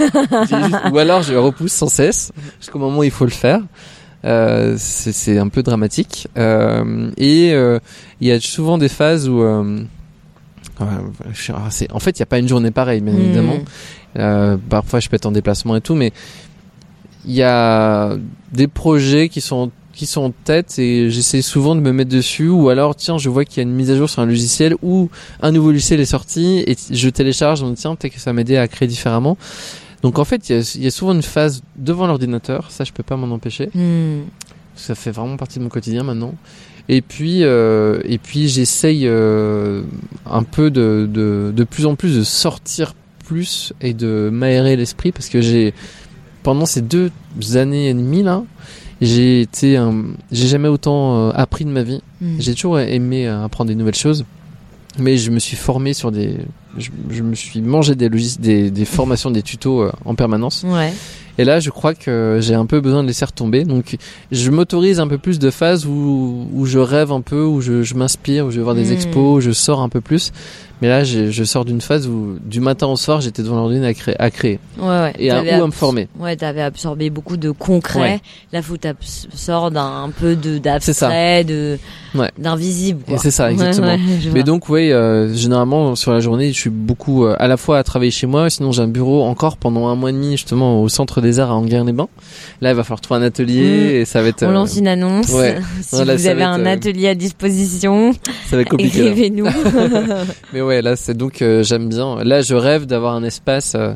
[0.49, 3.59] juste- ou alors je repousse sans cesse jusqu'au moment où il faut le faire.
[4.25, 6.27] Euh, c'est c'est un peu dramatique.
[6.37, 7.79] Euh, et euh,
[8.21, 9.81] il y a souvent des phases où, euh,
[10.79, 10.87] ouais,
[11.33, 13.21] je- ah, en fait, il n'y a pas une journée pareille, bien Mm.
[13.21, 13.57] évidemment.
[14.17, 16.13] Euh, parfois, je peux être en déplacement et tout, mais
[17.25, 18.15] il y a
[18.51, 22.49] des projets qui sont qui sont en tête et j'essaie souvent de me mettre dessus
[22.49, 24.75] ou alors tiens je vois qu'il y a une mise à jour sur un logiciel
[24.81, 25.09] ou
[25.41, 28.57] un nouveau logiciel est sorti et je télécharge me dit tiens peut-être que ça m'aider
[28.57, 29.37] à créer différemment
[30.01, 32.83] donc en fait il y a, il y a souvent une phase devant l'ordinateur ça
[32.83, 34.23] je peux pas m'en empêcher Hmm.
[34.75, 36.33] ça fait vraiment partie de mon quotidien maintenant.
[36.89, 39.83] Et puis, euh, et puis j'essaye euh,
[40.29, 42.93] un peu de, de, de plus en plus de sortir
[43.25, 45.73] plus et de m'aérer l'esprit parce que j'ai
[46.43, 47.09] pendant ces deux
[47.55, 48.43] années et demie là,
[49.05, 49.79] j'ai été,
[50.31, 52.01] j'ai jamais autant euh, appris de ma vie.
[52.21, 52.35] Hmm.
[52.39, 54.25] J'ai toujours aimé euh, apprendre des nouvelles choses,
[54.99, 56.37] mais je me suis formé sur des,
[56.77, 60.63] je, je me suis mangé des logis, des, des formations, des tutos euh, en permanence.
[60.67, 60.93] Ouais.
[61.39, 63.63] Et là, je crois que j'ai un peu besoin de laisser retomber.
[63.63, 63.97] Donc,
[64.31, 67.81] je m'autorise un peu plus de phases où, où je rêve un peu, où je,
[67.81, 68.93] je m'inspire, où je vais voir des Mm.
[68.93, 70.31] expos, où je sors un peu plus.
[70.83, 73.93] Mais là, je sors d'une phase où du matin au soir, j'étais devant l'ordinateur à
[73.93, 75.13] créer, à créer Ouais, ouais.
[75.17, 76.09] et à, ou à me former.
[76.19, 77.99] Ouais, t'avais absorbé beaucoup de concret.
[78.01, 78.19] Ouais.
[78.51, 81.79] Là, faut t'absorber d'un un peu de d'abstrait, de
[82.15, 82.29] Ouais.
[82.37, 83.01] d'invisible.
[83.17, 83.95] c'est ça, exactement.
[84.33, 87.77] Mais donc, oui, euh, généralement sur la journée, je suis beaucoup euh, à la fois
[87.79, 90.81] à travailler chez moi, sinon j'ai un bureau encore pendant un mois et demi justement
[90.81, 92.09] au centre des arts à Anguin-les-Bains.
[92.61, 93.95] Là, il va falloir trouver un atelier Mm.
[93.95, 95.27] et ça va être, On euh, lance une annonce.
[95.81, 98.13] si vous avez être, un atelier à disposition,
[98.49, 98.99] ça va être compliqué.
[99.07, 99.45] écrivez-nous.
[100.53, 102.23] Mais ouais, là, c'est donc euh, j'aime bien.
[102.23, 103.93] Là, je rêve d'avoir un espace euh,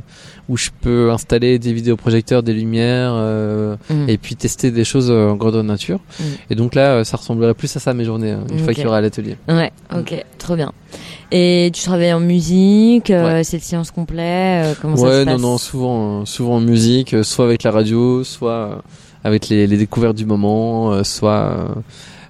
[0.49, 4.09] où je peux installer des vidéoprojecteurs, des lumières, euh, Mm.
[4.09, 5.99] et puis tester des choses en grandeur nature.
[6.19, 6.23] Mm.
[6.51, 8.87] Et donc là, ça ressemblerait plus à ça mes journées, hein, une fois qu'il y
[8.87, 9.37] aura l'atelier.
[9.47, 10.71] Ouais, ok, trop bien.
[11.31, 15.57] Et tu travailles en musique, c'est le silence complet, ça ouais, se non, passe non,
[15.57, 18.81] souvent, souvent en musique, soit avec la radio, soit
[19.23, 21.67] avec les, les découvertes du moment, soit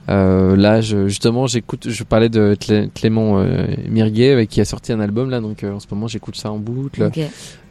[0.08, 1.90] là, je, justement, j'écoute.
[1.90, 5.64] Je parlais de Clé- Clément euh, Mirguet euh, qui a sorti un album là, donc
[5.64, 7.10] euh, en ce moment, j'écoute ça en boucle.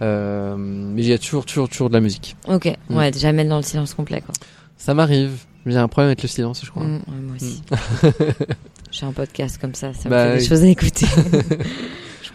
[0.02, 2.36] Euh, mais il y a toujours, toujours, toujours de la musique.
[2.48, 2.96] ok, Mm.
[2.96, 4.34] ouais, jamais dans le silence complet quoi.
[4.76, 5.32] Ça m'arrive.
[5.64, 6.84] J'ai un problème avec le silence, je crois.
[6.84, 7.62] Mm, ouais, moi aussi.
[8.92, 10.48] J'ai un podcast comme ça, ça me Bah fait des oui.
[10.48, 11.06] choses à écouter.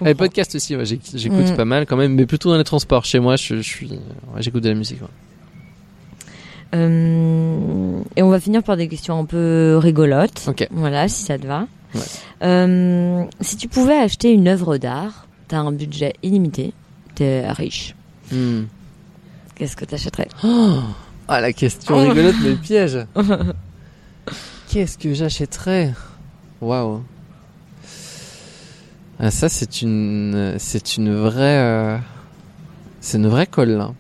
[0.04, 0.26] Les comprends.
[0.26, 1.56] podcasts aussi, ouais, j'écoute Mm.
[1.56, 3.06] pas mal quand même, mais plutôt dans les transports.
[3.06, 5.02] Chez moi, je, je suis, ouais, j'écoute de la musique.
[5.02, 5.08] ouais.
[6.74, 10.40] Euh, et on va finir par des questions un peu rigolotes.
[10.72, 11.68] Voilà, si ça te va.
[11.94, 12.02] Ouais.
[12.44, 16.74] Euh, si tu pouvais acheter une œuvre d'art, t'as un budget illimité,
[17.16, 17.96] t'es riche.
[18.32, 18.64] Hmm.
[19.56, 20.28] Qu'est-ce que t'achèterais?
[21.28, 22.10] Ah, la question Oh.
[22.10, 22.98] rigolote, mais piège.
[24.70, 25.94] Qu'est-ce que j'achèterais?
[26.60, 27.04] Waouh.
[29.18, 31.98] Ah, ça, c'est une, c'est une vraie, euh,
[33.00, 33.94] c'est une vraie colle là.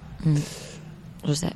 [1.26, 1.52] Je sais.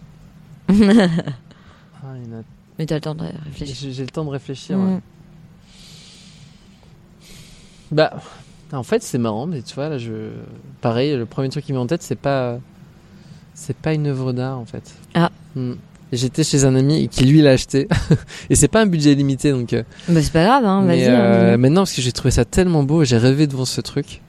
[0.70, 2.44] Ah, il y en a-
[2.78, 3.90] Mais t'as le temps de réfléchir.
[3.92, 4.78] J'ai le temps de réfléchir.
[4.78, 4.94] Mm.
[4.96, 5.00] ouais.
[7.92, 8.14] Bah,
[8.74, 10.30] en fait, c'est marrant, mais tu vois, là, je,
[10.82, 12.58] pareil, le premier truc qui me vient en tête, c'est pas,
[13.54, 14.94] c'est pas une œuvre d'art, en fait.
[15.14, 15.30] Ah.
[15.56, 17.88] Et J'étais chez un ami qui lui l'a acheté,
[18.50, 19.74] et c'est pas un budget limité, donc.
[19.74, 21.10] euh, Bah c'est pas grave, hein, mais vas-y.
[21.16, 21.58] euh, hein.
[21.58, 24.22] maintenant, parce que j'ai trouvé ça tellement beau, j'ai rêvé devant ce truc.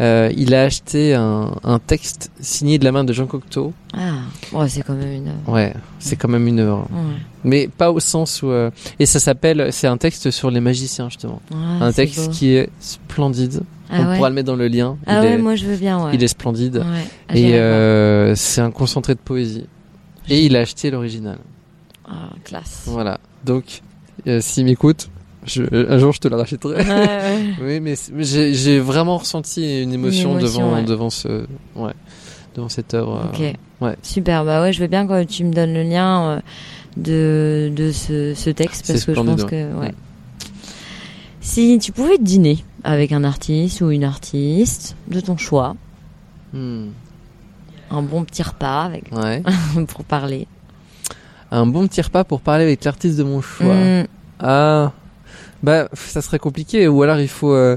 [0.00, 3.74] Euh, il a acheté un, un texte signé de la main de Jean Cocteau.
[3.92, 4.14] Ah,
[4.52, 5.48] ouais, c'est quand même une œuvre.
[5.52, 6.88] Ouais, c'est quand même une œuvre.
[6.90, 7.16] Ouais.
[7.44, 8.48] Mais pas au sens où.
[8.50, 9.68] euh, Et ça s'appelle.
[9.72, 11.42] C'est un texte sur les magiciens, justement.
[11.52, 12.32] Ah, un texte beau.
[12.32, 13.60] qui est splendide.
[13.90, 14.16] Ah On ouais.
[14.16, 14.96] pourra le mettre dans le lien.
[15.06, 16.12] Ah il, ouais, est, moi je veux bien, ouais.
[16.14, 16.82] il est splendide.
[17.28, 19.66] Ah, Et euh, c'est un concentré de poésie.
[20.28, 21.38] Et il a acheté l'original.
[22.08, 22.84] Ah, classe.
[22.86, 23.18] Voilà.
[23.44, 23.82] Donc,
[24.28, 25.10] euh, s'il m'écoute,
[25.44, 26.76] je, un jour je te le rachèterai.
[26.84, 27.54] Ouais, ouais.
[27.62, 30.82] oui, mais j'ai vraiment ressenti une émotion, émotion, devant, ouais.
[30.84, 31.92] devant ce, ouais,
[32.54, 33.28] devant cette œuvre.
[33.32, 33.40] Ok.
[33.40, 33.52] euh,
[33.86, 33.96] ouais.
[34.02, 34.44] Super.
[34.44, 36.40] Bah ouais, je veux bien que tu me donnes le lien euh,
[36.96, 39.94] de, de ce, ce texte parce que je pense que ouais.
[41.40, 45.74] Si tu pouvais dîner avec un artiste ou une artiste de ton choix,
[46.52, 46.88] hmm,
[47.90, 49.04] un bon petit repas avec
[49.88, 50.46] pour parler.
[51.50, 53.74] un bon petit repas pour parler avec l'artiste de mon choix.
[53.74, 54.06] Mm,
[54.38, 54.92] Ah,
[55.62, 56.88] bah ça serait compliqué.
[56.88, 57.76] Ou alors il faut, euh,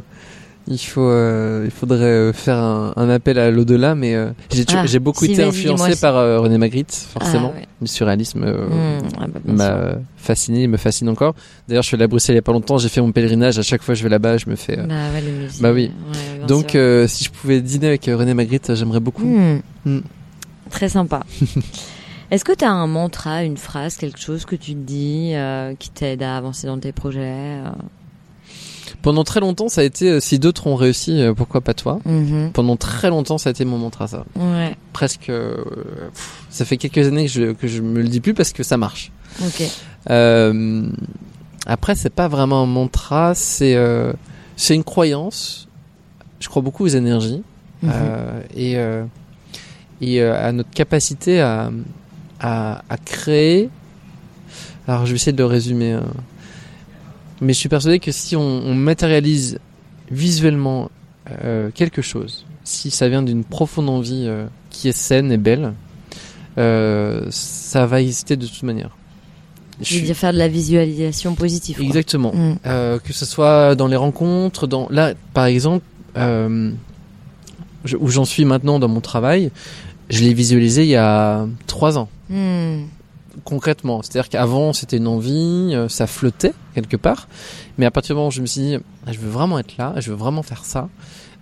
[0.68, 3.96] il faut, euh, il faudrait euh, faire un, un appel à l'au-delà.
[3.96, 7.52] Mais euh, j'ai Ah, j'ai beaucoup si, été influencé par euh, René Magritte, forcément.
[7.56, 7.68] Ah, ouais.
[7.82, 11.36] Le surréalisme euh, mm, ah bah, m'a fasciné, il me fascine encore.
[11.68, 12.78] D'ailleurs, je suis allé à Bruxelles il y a pas longtemps.
[12.78, 13.60] J'ai fait mon pèlerinage.
[13.60, 14.78] À chaque fois que je vais là-bas, je me fais.
[14.78, 15.62] Bah, ouais, le musée.
[15.62, 15.92] Bah oui.
[16.42, 19.26] Ouais, Donc, euh, si je pouvais dîner avec René Magritte, j'aimerais beaucoup.
[19.26, 19.60] Hmm.
[19.86, 20.00] Mm.
[20.70, 21.24] Très sympa.
[22.34, 25.76] Est-ce que tu as un mantra, une phrase, quelque chose que tu te dis euh,
[25.78, 27.22] qui t'aide à avancer dans tes projets
[27.62, 27.70] euh?
[29.04, 32.00] Pendant très longtemps, ça a été euh, si d'autres ont réussi, pourquoi pas toi?
[32.06, 32.52] Mhm.
[32.54, 34.26] Pendant très longtemps, ça a été mon mantra, ça.
[34.36, 35.30] Ouais, presque.
[35.30, 35.58] euh,
[36.14, 38.64] pff, ça fait quelques années que je, que je me le dis plus parce que
[38.64, 39.12] ça marche.
[39.42, 39.64] ok.
[40.10, 40.88] Euh,
[41.68, 44.12] après, c'est pas vraiment un mantra, c'est euh,
[44.56, 45.68] c'est une croyance.
[46.40, 47.44] Je crois beaucoup aux énergies
[47.84, 47.92] Mhm.
[47.94, 48.78] euh, et
[50.02, 51.70] et à notre capacité à,
[52.44, 53.70] à à créer.
[54.88, 55.94] Alors, je vais essayer de le résumer.
[55.94, 56.04] hein.
[57.42, 59.58] Mais je suis persuadé que si on, on matérialise
[60.12, 60.92] visuellement
[61.44, 65.74] euh, quelque chose, si ça vient d'une profonde envie euh, qui est saine et belle,
[66.58, 68.92] euh, ça va exister de toute manière.
[69.82, 71.78] Je veux suis- dire faire de la visualisation positive.
[71.78, 71.86] quoi.
[71.86, 72.32] Exactement.
[72.34, 72.56] Mm.
[72.68, 75.84] Euh, que ce soit dans les rencontres, dans là, par exemple,
[76.18, 76.72] euh,
[77.86, 79.50] je- où j'en suis maintenant dans mon travail,
[80.10, 82.86] je l'ai visualisé il y a trois ans, Hmm.
[83.44, 84.02] concrètement.
[84.02, 87.28] C'est-à-dire qu'avant c'était une envie, euh, ça flottait quelque part,
[87.78, 88.78] mais à partir du moment où je me suis dit,
[89.08, 90.90] ah, je veux vraiment être là, je veux vraiment faire ça,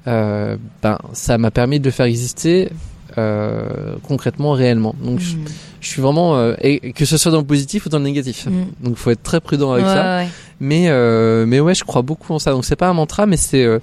[0.07, 2.69] euh, ben ça m'a permis de le faire exister
[3.17, 4.95] euh, concrètement, réellement.
[5.03, 5.45] Donc je, Hmm.
[5.81, 8.47] je suis vraiment, euh, et que ce soit dans le positif ou dans le négatif.
[8.47, 8.65] Hmm.
[8.81, 10.17] Donc faut être très prudent avec Ouais, ça.
[10.19, 10.27] ouais.
[10.61, 12.51] Mais euh, mais ouais, je crois beaucoup en ça.
[12.51, 13.79] Donc c'est pas un mantra, mais c'est euh,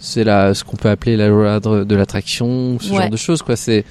[0.00, 2.98] c'est la ce qu'on peut appeler la loi de, de l'attraction, ce Ouais.
[3.02, 3.54] genre de choses quoi.
[3.54, 3.84] C'est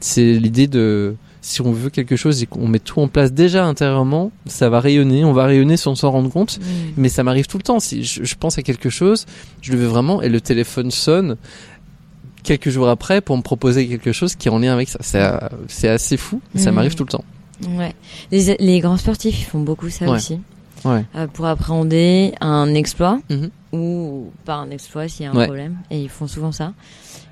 [0.00, 1.16] c'est l'idée de
[1.46, 4.80] si on veut quelque chose et qu'on met tout en place déjà intérieurement, ça va
[4.80, 6.58] rayonner, on va rayonner sans s'en rendre compte.
[6.58, 6.62] Mm.
[6.96, 7.80] Mais ça m'arrive tout le temps.
[7.80, 9.26] Si je, je pense à quelque chose,
[9.60, 11.36] je le veux vraiment et le téléphone sonne
[12.44, 14.98] quelques jours après pour me proposer quelque chose qui est en lien avec ça.
[15.68, 16.40] C'est assez fou.
[16.54, 16.74] Ça Mhm.
[16.76, 17.24] m'arrive tout le temps.
[17.76, 17.94] Ouais.
[18.32, 20.12] Les, les grands sportifs ils font beaucoup ça Ouais.
[20.16, 20.40] aussi.
[20.84, 21.04] Ouais.
[21.14, 23.50] Euh, pour appréhender un exploit Mhm.
[23.72, 25.44] ou pas un exploit s'il y a un Ouais.
[25.46, 25.76] problème.
[25.90, 26.72] Et ils font souvent ça.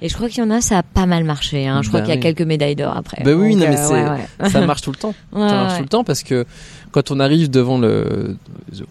[0.04, 1.66] Et je crois qu'il y en a, ça a pas mal marché.
[1.68, 1.80] Hein.
[1.82, 3.22] Je crois Bah qu'il y a quelques médailles d'or après.
[3.24, 4.50] Bah oui, Donc, non, mais euh, ouais, ouais.
[4.50, 5.14] ça marche tout le temps.
[5.32, 6.44] Ouais, ça marche tout le temps parce que
[6.90, 8.36] quand on arrive devant le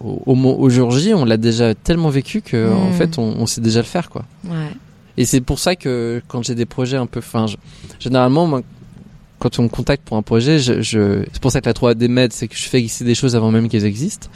[0.00, 3.22] au, au, mo- au jour J, on l'a déjà tellement vécu que en fait on,
[3.38, 4.24] on sait déjà le faire quoi.
[5.18, 7.44] Et c'est pour ça que quand j'ai des projets un peu, enfin,
[8.00, 8.62] généralement moi,
[9.38, 12.08] quand on me contacte pour un projet, je, je- c'est pour ça que la 3D
[12.08, 14.28] Med, c'est que je fais exister des choses avant même qu'elles existent.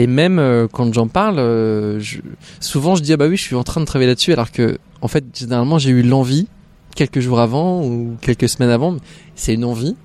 [0.00, 2.18] Et même euh, quand j'en parle, euh, je-
[2.60, 4.78] souvent je dis ah bah oui, je suis en train de travailler là-dessus, alors que
[5.02, 6.46] en fait généralement j'ai eu l'envie
[6.94, 8.96] quelques jours avant ou quelques semaines avant.
[9.34, 9.96] C'est une envie.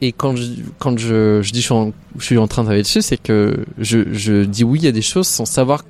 [0.00, 0.44] Et quand je,
[0.78, 3.16] quand je, je dis je suis, en, je suis en train de travailler dessus, c'est
[3.16, 5.84] que je, je dis oui à des choses sans savoir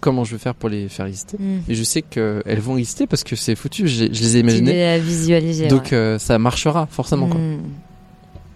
[0.00, 1.36] comment je vais faire pour les faire exister.
[1.38, 1.58] Mm.
[1.68, 4.72] Et je sais qu'elles vont exister parce que c'est foutu, je les ai Tu imaginées.
[4.72, 5.68] l'as visualisé.
[5.68, 5.92] Donc ouais.
[5.92, 7.28] euh, ça marchera forcément.
[7.28, 7.38] Quoi.
[7.40, 7.58] Mm.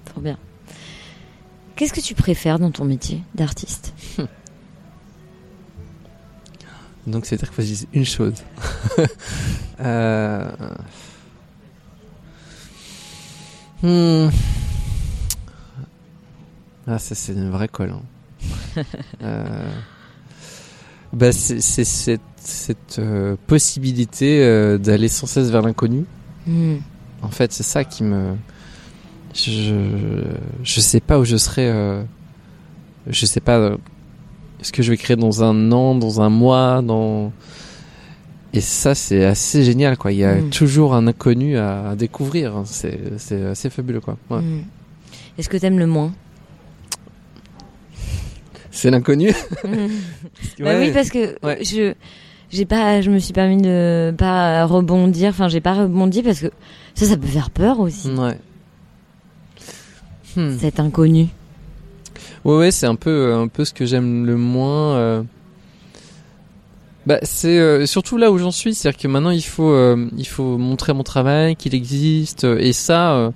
[0.07, 0.38] Trop bien.
[1.77, 3.93] Qu'est-ce que tu préfères dans ton métier d'artiste
[7.07, 8.35] Donc c'est-à-dire qu'il faut que je dise une chose.
[9.81, 10.51] euh...
[13.83, 14.29] hmm.
[16.87, 17.93] Ah ça c'est une vraie colle.
[17.93, 18.03] hein.
[19.22, 19.70] euh...
[21.12, 26.07] bah, c'est cette, cette euh, possibilité d'aller sans cesse vers l'inconnu.
[26.47, 26.77] Mm.
[27.22, 28.37] En fait, c'est ça qui me.
[29.35, 30.22] Je,
[30.62, 31.68] je sais pas où je serai.
[31.68, 32.03] euh,
[33.09, 33.76] Je sais pas euh,
[34.62, 37.32] ce que je vais créer dans un an, dans un mois, dans.
[38.53, 40.12] Et ça, c'est assez génial, quoi.
[40.12, 40.51] Il y a Mm.
[40.51, 42.57] toujours un inconnu à, à découvrir.
[42.57, 42.62] hein.
[42.64, 44.16] C'est, c'est assez fabuleux, quoi.
[44.30, 44.41] Ouais.
[44.41, 44.64] Mm.
[45.39, 46.12] Est-ce que t'aimes le moins?
[48.70, 49.32] C'est l'inconnu?
[50.61, 51.59] Bah oui, parce que Ouais.
[51.64, 51.95] je
[52.51, 55.30] j'ai pas, je me suis permis de pas rebondir.
[55.30, 56.53] Enfin, j'ai pas rebondi parce que
[56.95, 58.11] ça, ça peut faire peur aussi.
[58.11, 58.39] Ouais.
[60.37, 60.57] Hmm.
[60.59, 61.28] Cet inconnu.
[62.45, 64.95] Ouais, ouais, c'est un peu, euh, un peu ce que j'aime le moins.
[64.97, 65.22] euh.
[67.07, 70.26] Bah, c'est euh, surtout là où j'en suis, c'est-à-dire que maintenant il faut, euh, il
[70.26, 73.30] faut montrer mon travail, qu'il existe, et ça,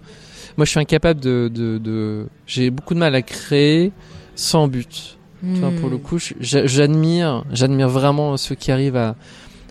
[0.56, 2.26] moi je suis incapable de, de, de...
[2.46, 3.92] j'ai beaucoup de mal à créer
[4.34, 5.18] sans but.
[5.42, 9.14] Tu vois, pour le coup, je- j'a- j'admire, j'admire vraiment ceux qui arrivent à,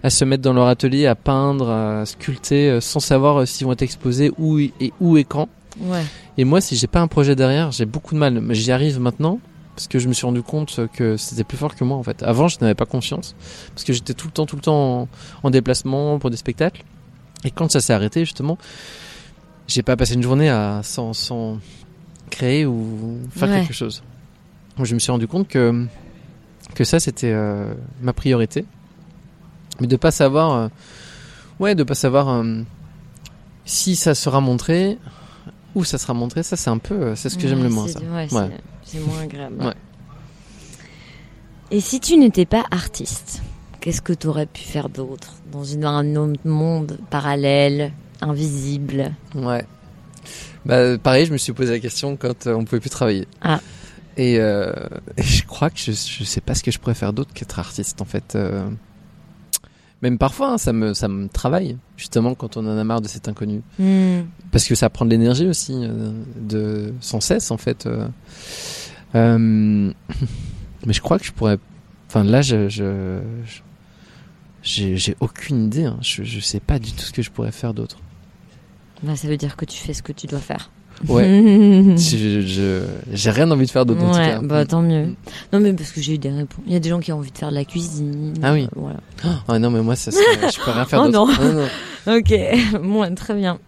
[0.03, 3.81] à se mettre dans leur atelier, à peindre, à sculpter, sans savoir s'ils vont être
[3.81, 4.71] exposés où et
[5.01, 5.49] où et quand.
[5.81, 6.03] Ouais.
[6.37, 8.41] Et moi, si j'ai pas un projet derrière, j'ai beaucoup de mal.
[8.53, 9.39] J'y arrive maintenant
[9.75, 12.23] parce que je me suis rendu compte que c'était plus fort que moi en fait.
[12.23, 13.35] Avant, je n'avais pas confiance
[13.73, 15.07] parce que j'étais tout le temps, tout le temps en,
[15.43, 16.83] en déplacement pour des spectacles.
[17.43, 18.57] Et quand ça s'est arrêté, justement,
[19.67, 21.59] j'ai pas passé une journée à sans, sans
[22.31, 23.59] créer ou faire Ouais.
[23.61, 24.01] quelque chose.
[24.77, 25.85] Donc, je me suis rendu compte que
[26.75, 28.65] que ça c'était euh, ma priorité,
[29.79, 30.67] mais de pas savoir, euh,
[31.59, 32.61] ouais, de pas savoir euh,
[33.65, 34.97] si ça sera montré,
[35.77, 36.43] où ça sera montré.
[36.43, 37.87] Ça c'est un peu, euh, c'est ce que j'aime le moins.
[37.87, 37.99] c'est- Ça.
[37.99, 38.49] ouais, Ouais.
[38.83, 39.63] c'est- moins agréable.
[39.63, 39.73] Ouais.
[41.71, 43.41] Et si tu n'étais pas artiste,
[43.81, 49.13] qu'est-ce que tu aurais pu faire d'autre dans une, un autre monde parallèle, invisible?
[49.35, 49.65] Ouais.
[50.65, 53.27] Bah, pareil, je me suis posé la question quand euh, on pouvait plus travailler.
[53.41, 53.59] Ah.
[54.17, 54.71] Et, euh,
[55.15, 57.59] et je crois que je, je sais pas ce que je pourrais faire d'autre qu'être
[57.59, 58.35] artiste en fait.
[58.35, 58.67] euh.
[60.03, 63.07] Même parfois, hein, ça me ça me travaille justement quand on en a marre de
[63.07, 63.61] cet inconnu.
[63.79, 64.21] Hmm.
[64.51, 67.85] Parce que ça prend de l'énergie aussi, euh, de sans cesse en fait.
[67.87, 68.07] euh.
[69.15, 69.91] Euh,
[70.85, 71.57] mais je crois que je pourrais.
[72.09, 73.19] Enfin là, je, je,
[74.61, 75.85] j'ai aucune idée.
[75.85, 75.97] hein.
[76.01, 77.97] Je je sais pas du tout ce que je pourrais faire d'autre.
[79.03, 80.69] Bah, ça veut dire que tu fais ce que tu dois faire.
[81.07, 81.23] Ouais.
[81.23, 82.81] ouais, Je-
[83.13, 84.11] j'ai rien envie de faire d'autre.
[84.13, 84.39] cas.
[84.41, 85.05] bah tant mieux.
[85.05, 85.15] Mm.
[85.53, 86.63] Non mais parce que j'ai eu des réponses.
[86.65, 88.33] Il y a des gens qui ont envie de faire de la cuisine.
[88.41, 88.63] Ah oui.
[88.65, 88.99] euh, Voilà.
[89.47, 91.41] Ah non, mais moi, ça serait- je peux rien faire Oh d'autre.
[91.43, 91.53] non.
[91.61, 91.67] non.
[92.17, 92.33] Ok,
[92.83, 93.59] bon, très bien.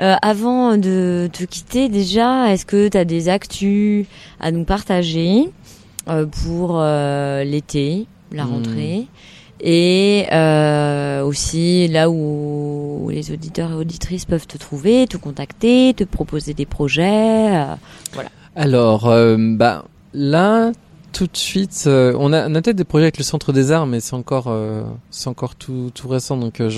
[0.00, 4.06] Euh, avant de te quitter, déjà, est-ce que tu as des actus
[4.40, 5.50] à nous partager
[6.08, 8.50] euh, pour euh, l'été, la Hmm.
[8.52, 9.06] rentrée?
[9.60, 10.24] Et
[11.24, 12.14] aussi là où
[13.10, 17.56] les auditeurs et auditrices peuvent te trouver, te contacter, te proposer des projets.
[17.56, 17.74] euh,
[18.56, 20.72] Alors, euh, bah, là,
[21.12, 23.70] tout de suite, euh, on a, on a peut-être des projets avec le Centre des
[23.72, 26.68] Arts, mais c'est encore, euh, c'est encore tout, tout récent, donc je,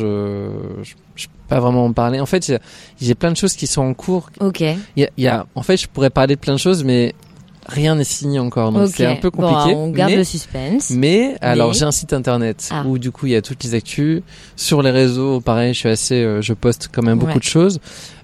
[0.83, 2.21] je, je peux pas vraiment en parler.
[2.21, 2.53] En fait,
[3.01, 4.31] j'ai- plein de choses qui sont en cours.
[4.41, 4.61] Ok.
[4.61, 6.85] Il y a, il y a, en fait, je pourrais parler de plein de choses,
[6.85, 7.15] mais
[7.67, 9.75] rien n'est signé encore, donc c'est un peu Bon, compliqué.
[9.77, 10.91] on garde mais, le suspense.
[10.91, 12.85] mais alors j'ai un site internet Ah.
[12.87, 14.23] où du coup il y a toutes les actus
[14.57, 15.41] sur les réseaux.
[15.41, 17.39] Pareil, je suis assez, euh, je poste quand même beaucoup Ouais.
[17.39, 17.81] de choses.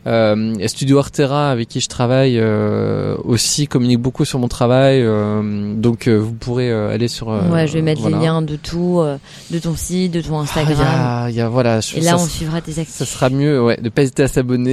[0.07, 5.01] Euh, et Studio Artera avec qui je travaille euh, aussi communique beaucoup sur mon travail,
[5.01, 7.31] euh, donc euh, vous pourrez euh, aller sur.
[7.31, 8.17] euh, ouais, je vais mettre voilà.
[8.19, 9.17] les liens de tout, euh,
[9.53, 11.29] de ton site, de ton Ah, Instagram.
[11.29, 11.81] Il y a, y a- voilà.
[11.81, 13.05] je- Et là, ça, on suivra tes actions.
[13.05, 14.73] ça sera mieux, ouais, de pas hésiter à s'abonner.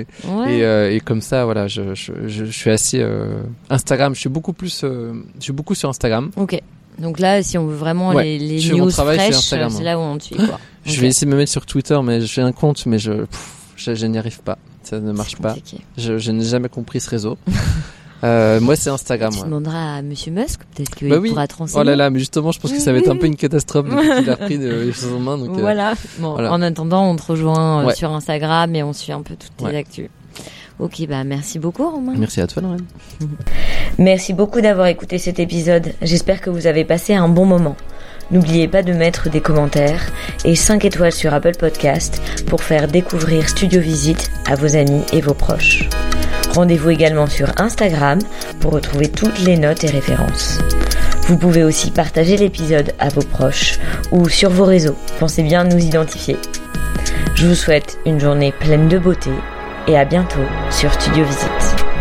[0.00, 0.56] Et, Ouais.
[0.56, 4.14] et, euh, et comme ça, voilà, je, je, je, je suis assez euh, Instagram.
[4.14, 6.30] Je suis beaucoup plus, euh, je suis beaucoup sur Instagram.
[6.36, 6.58] Ok.
[6.98, 8.24] Donc là, si on veut vraiment Ouais.
[8.24, 9.68] les, les news fraîches, c'est hein.
[9.82, 10.36] là où on te suit.
[10.36, 10.58] Quoi.
[10.86, 13.50] Je vais essayer de me mettre sur Twitter, mais j'ai un compte, mais je, pff,
[13.84, 14.58] je, je n'y arrive pas.
[14.82, 15.54] Ça ne marche pas.
[15.98, 17.38] Je, je n'ai jamais compris ce réseau.
[18.24, 19.32] euh, moi, c'est Instagram.
[19.32, 19.44] Tu ouais.
[19.44, 21.30] demanderas à Monsieur Musk, peut-être qu'il Bah oui.
[21.30, 21.80] pourra te renseigner.
[21.80, 23.86] Oh là là, mais justement, je pense que ça va être un peu une catastrophe
[23.88, 25.38] depuis qu'il a repris les choses en main.
[25.38, 25.94] Donc, euh, Voilà.
[26.18, 26.52] Bon, voilà.
[26.52, 27.94] En attendant, on te rejoint euh, Ouais.
[27.94, 29.76] sur Instagram et on suit un peu toutes tes Ouais.
[29.76, 30.08] actus.
[30.78, 32.14] Ok, bah merci beaucoup Romain.
[32.16, 32.84] Merci à toi, Lorraine.
[33.98, 35.92] Merci beaucoup d'avoir écouté cet épisode.
[36.00, 37.76] J'espère que vous avez passé un bon moment.
[38.30, 40.10] N'oubliez pas de mettre des commentaires
[40.44, 45.20] et 5 étoiles sur Apple Podcast pour faire découvrir Studio Visite à vos amis et
[45.20, 45.88] vos proches.
[46.54, 48.18] Rendez-vous également sur Instagram
[48.60, 50.58] pour retrouver toutes les notes et références.
[51.22, 53.78] Vous pouvez aussi partager l'épisode à vos proches
[54.10, 54.96] ou sur vos réseaux.
[55.18, 56.36] Pensez bien nous identifier.
[57.34, 59.30] Je vous souhaite une journée pleine de beauté
[59.86, 61.91] et à bientôt sur Studio Visite.